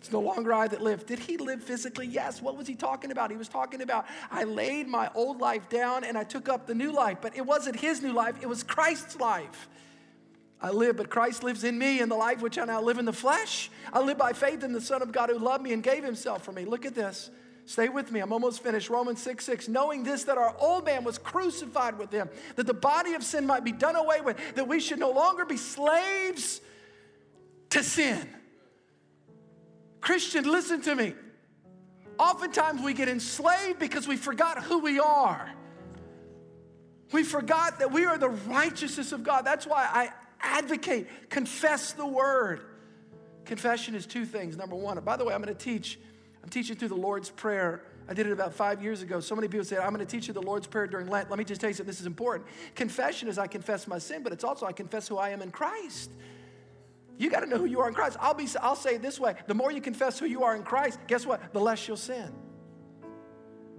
[0.08, 1.06] It's no longer I that live.
[1.06, 2.08] Did he live physically?
[2.08, 2.41] Yes.
[2.41, 3.30] What was he talking about?
[3.30, 6.74] He was talking about, I laid my old life down and I took up the
[6.74, 9.67] new life, but it wasn't his new life, it was Christ's life.
[10.62, 13.04] I live, but Christ lives in me, and the life which I now live in
[13.04, 15.84] the flesh, I live by faith in the Son of God who loved me and
[15.84, 16.63] gave himself for me.
[16.63, 17.30] Look at this.
[17.65, 18.22] Stay with me.
[18.22, 18.89] I'm almost finished.
[18.89, 19.67] Romans 6 6.
[19.67, 23.46] Knowing this, that our old man was crucified with him, that the body of sin
[23.46, 26.62] might be done away with, that we should no longer be slaves
[27.72, 28.26] to sin.
[30.08, 31.13] Christian, listen to me.
[32.17, 35.52] Oftentimes we get enslaved because we forgot who we are.
[37.12, 39.41] We forgot that we are the righteousness of God.
[39.41, 42.62] That's why I advocate, confess the word.
[43.43, 44.56] Confession is two things.
[44.56, 46.00] Number one, by the way, I'm going to teach,
[46.41, 47.84] I'm teaching through the Lord's Prayer.
[48.08, 49.20] I did it about five years ago.
[49.20, 51.30] So many people say, I'm going to teach you the Lord's Prayer during Lent.
[51.30, 52.48] Let me just tell you something, this is important.
[52.76, 55.52] Confession is I confess my sin, but it's also I confess who I am in
[55.52, 56.12] Christ.
[57.17, 58.17] You got to know who you are in Christ.
[58.19, 60.63] I'll, be, I'll say it this way the more you confess who you are in
[60.63, 61.53] Christ, guess what?
[61.53, 62.32] The less you'll sin.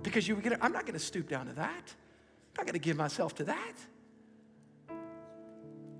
[0.02, 1.94] Because you get, I'm not going to stoop down to that.
[1.94, 3.74] I'm not going to give myself to that.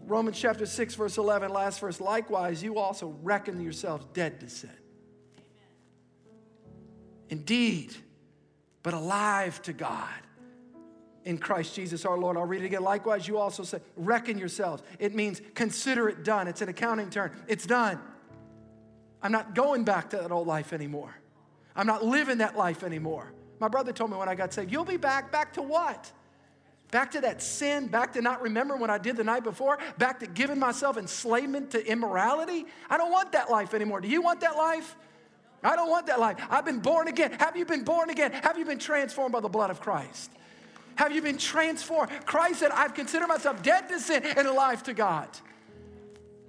[0.04, 2.00] Romans chapter 6, verse 11, last verse.
[2.00, 4.70] Likewise, you also reckon yourselves dead to sin.
[5.36, 5.48] Amen.
[7.28, 7.94] Indeed,
[8.82, 10.08] but alive to God
[11.24, 12.36] in Christ Jesus our Lord.
[12.36, 12.82] I'll read it again.
[12.82, 14.82] Likewise, you also say, reckon yourselves.
[14.98, 16.48] It means consider it done.
[16.48, 17.32] It's an accounting term.
[17.46, 18.00] It's done.
[19.22, 21.14] I'm not going back to that old life anymore.
[21.74, 23.32] I'm not living that life anymore.
[23.60, 25.32] My brother told me when I got saved, You'll be back.
[25.32, 26.12] Back to what?
[26.90, 30.20] Back to that sin, back to not remembering what I did the night before, back
[30.20, 32.64] to giving myself enslavement to immorality.
[32.88, 34.00] I don't want that life anymore.
[34.00, 34.96] Do you want that life?
[35.62, 36.38] I don't want that life.
[36.48, 37.32] I've been born again.
[37.32, 38.32] Have you been born again?
[38.32, 40.30] Have you been transformed by the blood of Christ?
[40.98, 42.10] Have you been transformed?
[42.26, 45.28] Christ said, I've considered myself dead to sin and alive to God.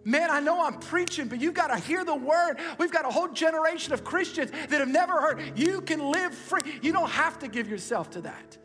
[0.04, 2.58] Man, I know I'm preaching, but you got to hear the word.
[2.80, 5.54] We've got a whole generation of Christians that have never heard.
[5.56, 6.62] You can live free.
[6.82, 8.58] You don't have to give yourself to that.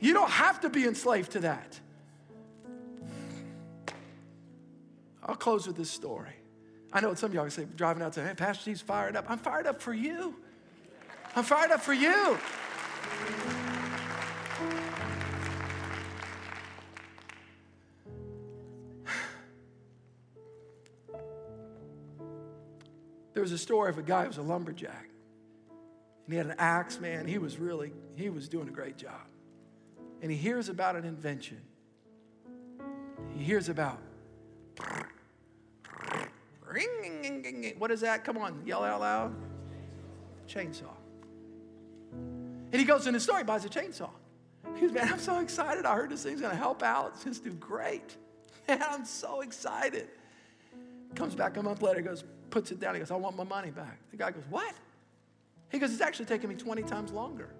[0.00, 1.78] You don't have to be enslaved to that.
[5.22, 6.34] I'll close with this story.
[6.92, 9.26] I know some of y'all say, driving out saying, hey, Pastor Steve's fired up.
[9.28, 10.34] I'm fired up for you.
[11.36, 12.36] I'm fired up for you.
[23.40, 25.08] There was a story of a guy who was a lumberjack.
[26.26, 27.26] And he had an axe, man.
[27.26, 29.28] He was really, he was doing a great job.
[30.20, 31.58] And he hears about an invention.
[33.34, 33.98] He hears about
[37.78, 38.24] what is that?
[38.24, 39.34] Come on, yell out loud.
[40.46, 40.92] Chainsaw.
[42.12, 44.10] And he goes in the store, he buys a chainsaw.
[44.74, 45.86] He goes, man, I'm so excited.
[45.86, 47.12] I heard this thing's gonna help out.
[47.14, 48.18] It's gonna do great.
[48.68, 50.08] Man, I'm so excited.
[51.14, 52.94] Comes back a month later, goes, puts it down.
[52.94, 53.98] He goes, I want my money back.
[54.10, 54.74] The guy goes, What?
[55.70, 57.50] He goes, It's actually taking me 20 times longer.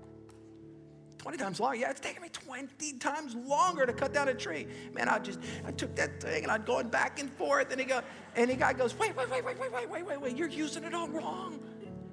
[1.18, 1.76] 20 times longer.
[1.76, 4.66] Yeah, it's taking me 20 times longer to cut down a tree.
[4.95, 7.70] Man, I just, I took that thing and I'd going back and forth.
[7.70, 8.01] And he go,
[8.36, 10.84] and the guy goes, wait, wait, wait, wait, wait, wait, wait, wait, wait, you're using
[10.84, 11.61] it all wrong.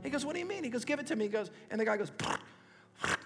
[0.04, 0.64] He goes, what do you mean?
[0.64, 1.26] He goes, give it to me.
[1.26, 2.12] He goes, and the guy goes,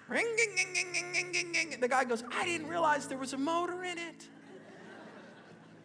[0.07, 1.79] ring, ding, ding, ding, ging, ging, ging.
[1.79, 4.27] The guy goes, I didn't realize there was a motor in it.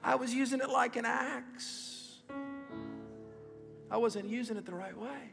[0.05, 1.86] I was using it like an axe.
[3.91, 5.31] I wasn't using it the right way.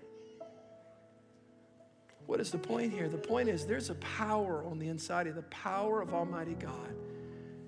[2.25, 3.09] What is the point here?
[3.09, 6.95] The point is there's a power on the inside of you—the power of Almighty God.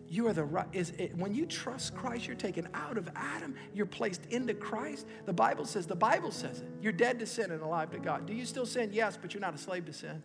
[0.08, 0.68] You are the right.
[0.72, 3.56] Is it, when you trust Christ, you're taken out of Adam.
[3.74, 5.08] You're placed into Christ.
[5.26, 5.88] The Bible says.
[5.88, 6.68] The Bible says it.
[6.82, 8.26] You're dead to sin and alive to God.
[8.26, 8.92] Do you still sin?
[8.94, 10.24] Yes, but you're not a slave to sin.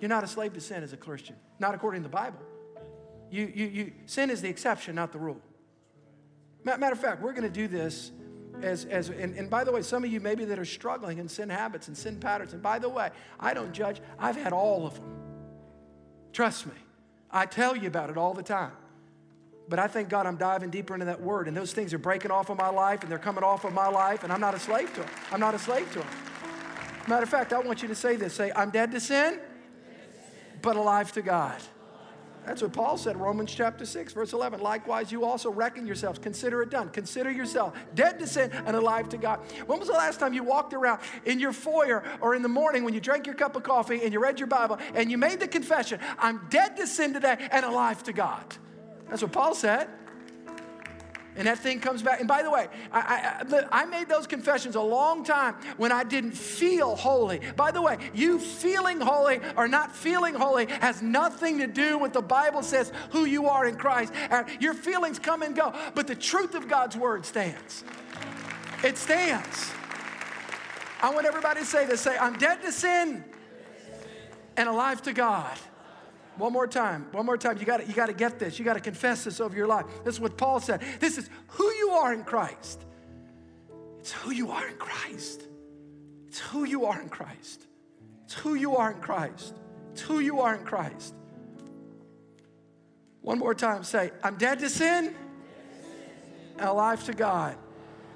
[0.00, 1.36] You're not a slave to sin as a Christian.
[1.58, 2.38] Not according to the Bible.
[3.30, 3.92] You, you, you.
[4.06, 5.40] Sin is the exception, not the rule.
[6.62, 8.10] Matter of fact, we're going to do this
[8.62, 11.28] as, as and, and by the way, some of you maybe that are struggling in
[11.28, 12.52] sin habits and sin patterns.
[12.52, 14.00] And by the way, I don't judge.
[14.18, 15.14] I've had all of them.
[16.32, 16.72] Trust me.
[17.30, 18.72] I tell you about it all the time.
[19.68, 22.30] But I thank God I'm diving deeper into that word, and those things are breaking
[22.30, 24.58] off of my life, and they're coming off of my life, and I'm not a
[24.58, 25.10] slave to them.
[25.32, 26.08] I'm not a slave to them.
[27.08, 29.40] Matter of fact, I want you to say this say, I'm dead to sin,
[30.60, 31.60] but alive to God.
[32.46, 34.60] That's what Paul said, Romans chapter 6, verse 11.
[34.60, 36.90] Likewise, you also reckon yourselves, consider it done.
[36.90, 39.40] Consider yourself dead to sin and alive to God.
[39.66, 42.84] When was the last time you walked around in your foyer or in the morning
[42.84, 45.40] when you drank your cup of coffee and you read your Bible and you made
[45.40, 48.56] the confession, I'm dead to sin today and alive to God?
[49.08, 49.88] That's what Paul said.
[51.36, 52.20] And that thing comes back.
[52.20, 56.04] And by the way, I, I, I, made those confessions a long time when I
[56.04, 57.40] didn't feel holy.
[57.56, 62.12] By the way, you feeling holy or not feeling holy has nothing to do with
[62.12, 64.12] the Bible says who you are in Christ.
[64.60, 67.82] Your feelings come and go, but the truth of God's word stands.
[68.84, 69.72] It stands.
[71.02, 73.24] I want everybody to say this say, I'm dead to sin
[74.56, 75.58] and alive to God.
[76.36, 77.06] One more time.
[77.12, 77.58] One more time.
[77.58, 78.58] You got you got to get this.
[78.58, 79.86] You got to confess this over your life.
[80.04, 80.82] This is what Paul said.
[81.00, 82.84] This is who you are in Christ.
[84.00, 85.42] It's who you are in Christ.
[86.28, 87.66] It's who you are in Christ.
[88.24, 89.54] It's who you are in Christ.
[89.92, 91.14] It's who you are in Christ.
[93.20, 93.84] One more time.
[93.84, 95.14] Say, I'm dead to sin
[96.58, 97.56] and alive to God.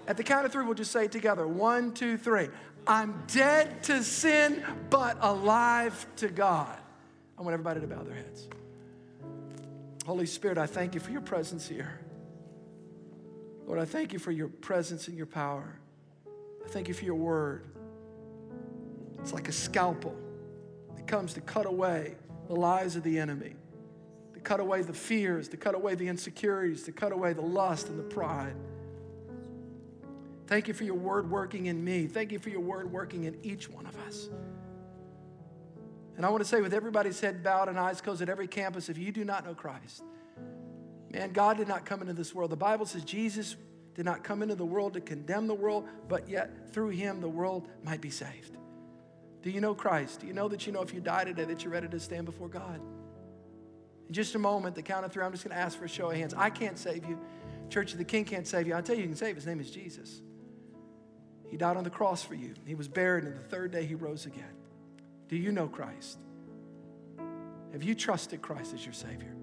[0.07, 1.47] At the count of three, we'll just say it together.
[1.47, 2.49] One, two, three.
[2.87, 6.77] I'm dead to sin, but alive to God.
[7.39, 8.49] I want everybody to bow their heads.
[10.05, 12.01] Holy Spirit, I thank you for your presence here.
[13.67, 15.79] Lord, I thank you for your presence and your power.
[16.65, 17.67] I thank you for your word.
[19.21, 20.17] It's like a scalpel
[20.97, 22.17] that comes to cut away
[22.49, 23.55] the lies of the enemy,
[24.35, 27.89] to cut away the fears, to cut away the insecurities, to cut away the lust
[27.89, 28.57] and the pride.
[30.47, 32.07] Thank you for your word working in me.
[32.07, 34.31] Thank you for your word working in each one of us.
[36.19, 38.89] And I want to say, with everybody's head bowed and eyes closed at every campus,
[38.89, 40.03] if you do not know Christ,
[41.13, 42.51] man, God did not come into this world.
[42.51, 43.55] The Bible says Jesus
[43.95, 47.29] did not come into the world to condemn the world, but yet through him the
[47.29, 48.57] world might be saved.
[49.43, 50.19] Do you know Christ?
[50.19, 52.25] Do you know that you know if you die today that you're ready to stand
[52.25, 52.81] before God?
[54.09, 55.89] In just a moment, the count of three, I'm just going to ask for a
[55.89, 56.35] show of hands.
[56.37, 57.17] I can't save you.
[57.71, 58.75] Church of the King can't save you.
[58.75, 59.37] I'll tell you, you can save.
[59.37, 60.21] His name is Jesus.
[61.49, 62.55] He died on the cross for you.
[62.67, 64.57] He was buried, and the third day he rose again.
[65.29, 66.19] Do you know Christ?
[67.73, 69.35] Have you trusted Christ as your Savior?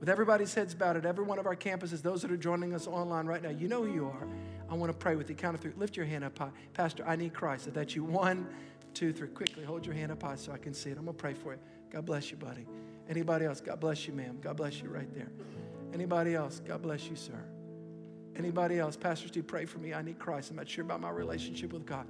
[0.00, 2.86] With everybody's heads bowed at every one of our campuses, those that are joining us
[2.86, 4.28] online right now, you know who you are.
[4.70, 5.34] I want to pray with you.
[5.34, 5.72] Count of three.
[5.76, 6.50] Lift your hand up high.
[6.72, 7.66] Pastor, I need Christ.
[7.66, 8.04] Is that you?
[8.04, 8.46] One,
[8.94, 9.28] two, three.
[9.28, 10.98] Quickly, hold your hand up high so I can see it.
[10.98, 11.58] I'm going to pray for you.
[11.90, 12.66] God bless you, buddy.
[13.08, 13.60] Anybody else?
[13.60, 14.38] God bless you, ma'am.
[14.40, 15.30] God bless you right there.
[15.92, 16.60] Anybody else?
[16.66, 17.40] God bless you, sir.
[18.36, 18.96] Anybody else?
[18.96, 19.94] Pastor Steve, pray for me.
[19.94, 20.50] I need Christ.
[20.50, 22.06] I'm not sure about my relationship with God.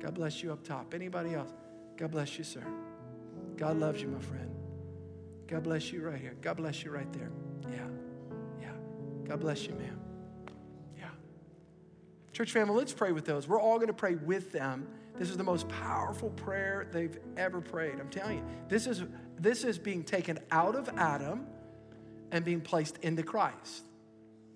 [0.00, 0.94] God bless you up top.
[0.94, 1.52] Anybody else?
[2.00, 2.64] God bless you, sir.
[3.58, 4.50] God loves you, my friend.
[5.46, 6.34] God bless you right here.
[6.40, 7.30] God bless you right there.
[7.70, 7.86] Yeah.
[8.58, 8.72] Yeah.
[9.24, 10.00] God bless you, ma'am.
[10.98, 11.10] Yeah.
[12.32, 13.46] Church family, let's pray with those.
[13.46, 14.88] We're all going to pray with them.
[15.18, 18.00] This is the most powerful prayer they've ever prayed.
[18.00, 18.44] I'm telling you.
[18.68, 19.04] This is
[19.38, 21.46] this is being taken out of Adam
[22.32, 23.84] and being placed into Christ.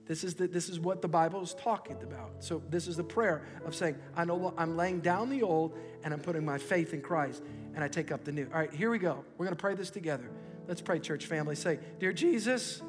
[0.07, 2.33] This is, the, this is what the Bible is talking about.
[2.41, 6.13] So, this is the prayer of saying, I know I'm laying down the old and
[6.13, 7.43] I'm putting my faith in Christ
[7.75, 8.47] and I take up the new.
[8.53, 9.25] All right, here we go.
[9.39, 10.29] We're going to pray this together.
[10.69, 11.57] Let's pray, church family.
[11.57, 12.83] Say, Dear Jesus,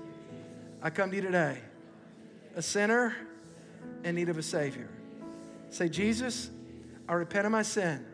[0.82, 1.58] I come to you today,
[2.56, 3.16] a sinner
[4.04, 4.90] in need of a Savior.
[5.70, 6.50] Say, Jesus,
[7.08, 8.06] I repent of my sin.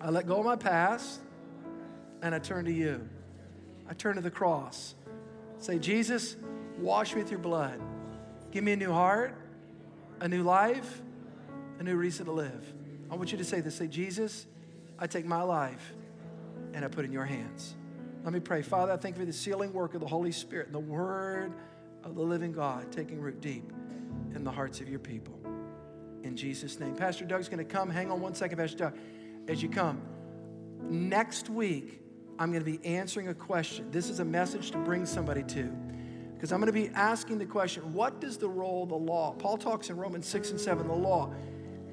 [0.00, 1.20] I let go of my past
[2.22, 3.08] and I turn to you.
[3.88, 4.94] I turn to the cross.
[5.58, 6.36] Say, Jesus,
[6.78, 7.80] wash me with your blood.
[8.56, 9.34] Give me a new heart,
[10.18, 11.02] a new life,
[11.78, 12.72] a new reason to live.
[13.10, 14.46] I want you to say this say, Jesus,
[14.98, 15.92] I take my life
[16.72, 17.74] and I put it in your hands.
[18.24, 18.62] Let me pray.
[18.62, 21.52] Father, I thank you for the sealing work of the Holy Spirit and the word
[22.02, 23.70] of the living God taking root deep
[24.34, 25.38] in the hearts of your people.
[26.22, 26.96] In Jesus' name.
[26.96, 27.90] Pastor Doug's going to come.
[27.90, 28.98] Hang on one second, Pastor Doug.
[29.48, 30.00] As you come,
[30.80, 32.00] next week,
[32.38, 33.90] I'm going to be answering a question.
[33.90, 35.70] This is a message to bring somebody to.
[36.36, 39.32] Because I'm going to be asking the question what does the role of the law?
[39.38, 41.32] Paul talks in Romans 6 and 7 the law.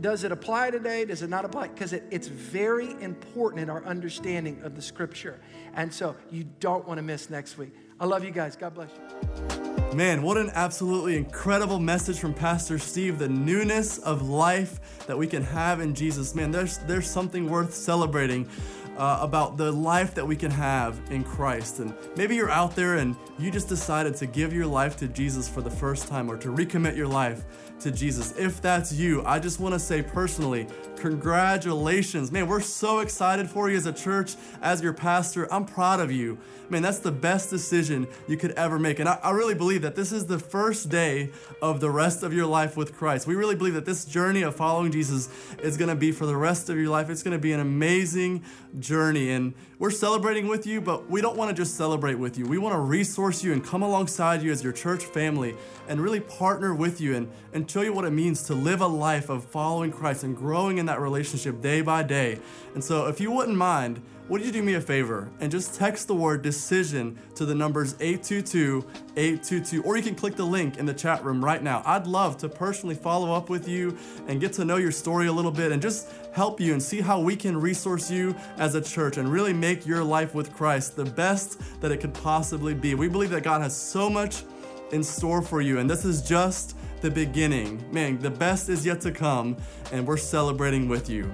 [0.02, 1.06] Does it apply today?
[1.06, 1.70] Does it not apply?
[1.70, 5.40] Because it, it's very important in our understanding of the scripture.
[5.76, 7.74] And so you don't want to miss next week.
[8.00, 8.58] I love you guys.
[8.58, 9.96] God bless you.
[9.96, 13.20] Man, what an absolutely incredible message from Pastor Steve.
[13.20, 16.34] The newness of life that we can have in Jesus.
[16.34, 18.50] Man, there's, there's something worth celebrating
[18.98, 21.80] uh, about the life that we can have in Christ.
[21.80, 25.50] And maybe you're out there and you just decided to give your life to Jesus
[25.50, 27.44] for the first time or to recommit your life
[27.80, 28.38] to Jesus.
[28.38, 30.68] If that's you, I just want to say personally,
[31.04, 32.32] congratulations.
[32.32, 35.54] Man, we're so excited for you as a church, as your pastor.
[35.54, 36.38] I'm proud of you.
[36.70, 39.00] Man, that's the best decision you could ever make.
[39.00, 41.30] And I, I, really believe that this is the first day
[41.62, 43.28] of the rest of your life with Christ.
[43.28, 45.30] We really believe that this journey of following Jesus
[45.62, 47.10] is going to be for the rest of your life.
[47.10, 48.44] It's going to be an amazing
[48.80, 49.32] journey.
[49.32, 52.46] And we're celebrating with you, but we don't want to just celebrate with you.
[52.46, 55.56] We want to resource you and come alongside you as your church family
[55.90, 58.88] and really partner with you and, and show you what it means to live a
[58.88, 62.38] life of following Christ and growing in that relationship day by day.
[62.76, 66.08] And so, if you wouldn't mind, would you do me a favor and just text
[66.08, 68.86] the word decision to the numbers 822
[69.18, 71.82] 822, or you can click the link in the chat room right now.
[71.86, 75.32] I'd love to personally follow up with you and get to know your story a
[75.34, 78.82] little bit and just help you and see how we can resource you as a
[78.82, 82.94] church and really make your life with Christ the best that it could possibly be.
[82.94, 84.44] We believe that God has so much
[84.92, 87.84] in store for you, and this is just the beginning.
[87.92, 89.58] Man, the best is yet to come,
[89.92, 91.30] and we're celebrating with you.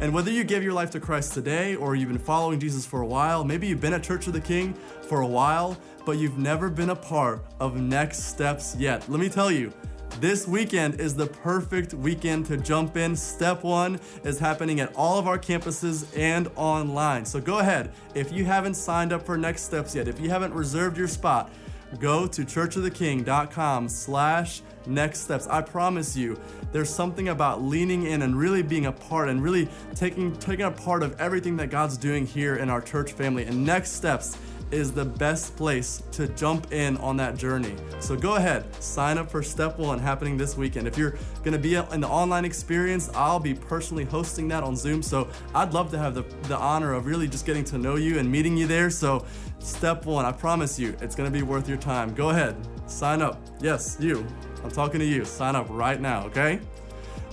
[0.00, 3.00] And whether you gave your life to Christ today or you've been following Jesus for
[3.00, 4.74] a while, maybe you've been at Church of the King
[5.08, 9.08] for a while, but you've never been a part of Next Steps yet.
[9.08, 9.72] Let me tell you,
[10.20, 13.16] this weekend is the perfect weekend to jump in.
[13.16, 17.24] Step one is happening at all of our campuses and online.
[17.24, 20.54] So go ahead, if you haven't signed up for Next Steps yet, if you haven't
[20.54, 21.50] reserved your spot,
[21.98, 25.46] go to churchoftheking.com slash next steps.
[25.46, 26.38] I promise you,
[26.72, 30.70] there's something about leaning in and really being a part and really taking taking a
[30.70, 33.44] part of everything that God's doing here in our church family.
[33.44, 34.36] And next steps
[34.70, 37.74] is the best place to jump in on that journey.
[38.00, 40.86] So go ahead, sign up for step one happening this weekend.
[40.86, 45.02] If you're gonna be in the online experience, I'll be personally hosting that on Zoom.
[45.02, 48.18] So I'd love to have the, the honor of really just getting to know you
[48.18, 48.90] and meeting you there.
[48.90, 49.24] So
[49.58, 52.14] step one, I promise you, it's gonna be worth your time.
[52.14, 53.40] Go ahead, sign up.
[53.60, 54.26] Yes, you.
[54.64, 55.24] I'm talking to you.
[55.24, 56.60] Sign up right now, okay?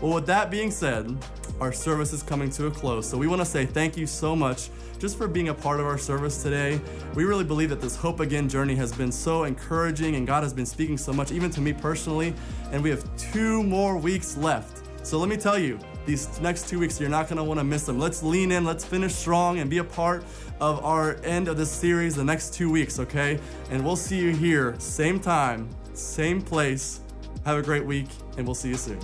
[0.02, 1.16] Well, with that being said,
[1.62, 3.10] our service is coming to a close.
[3.10, 4.70] So we want to say thank you so much
[5.00, 6.82] just for being a part of our service today.
[7.14, 10.54] We really believe that this Hope Again journey has been so encouraging and God has
[10.54, 12.34] been speaking so much, even to me personally.
[12.72, 14.82] And we have two more weeks left.
[15.06, 17.64] So let me tell you, these next two weeks, you're not going to want to
[17.64, 18.00] miss them.
[18.00, 20.24] Let's lean in, let's finish strong, and be a part
[20.60, 23.40] of our end of this series the next two weeks, okay?
[23.70, 27.02] And we'll see you here, same time, same place
[27.46, 29.00] have a great week, and we'll see you soon.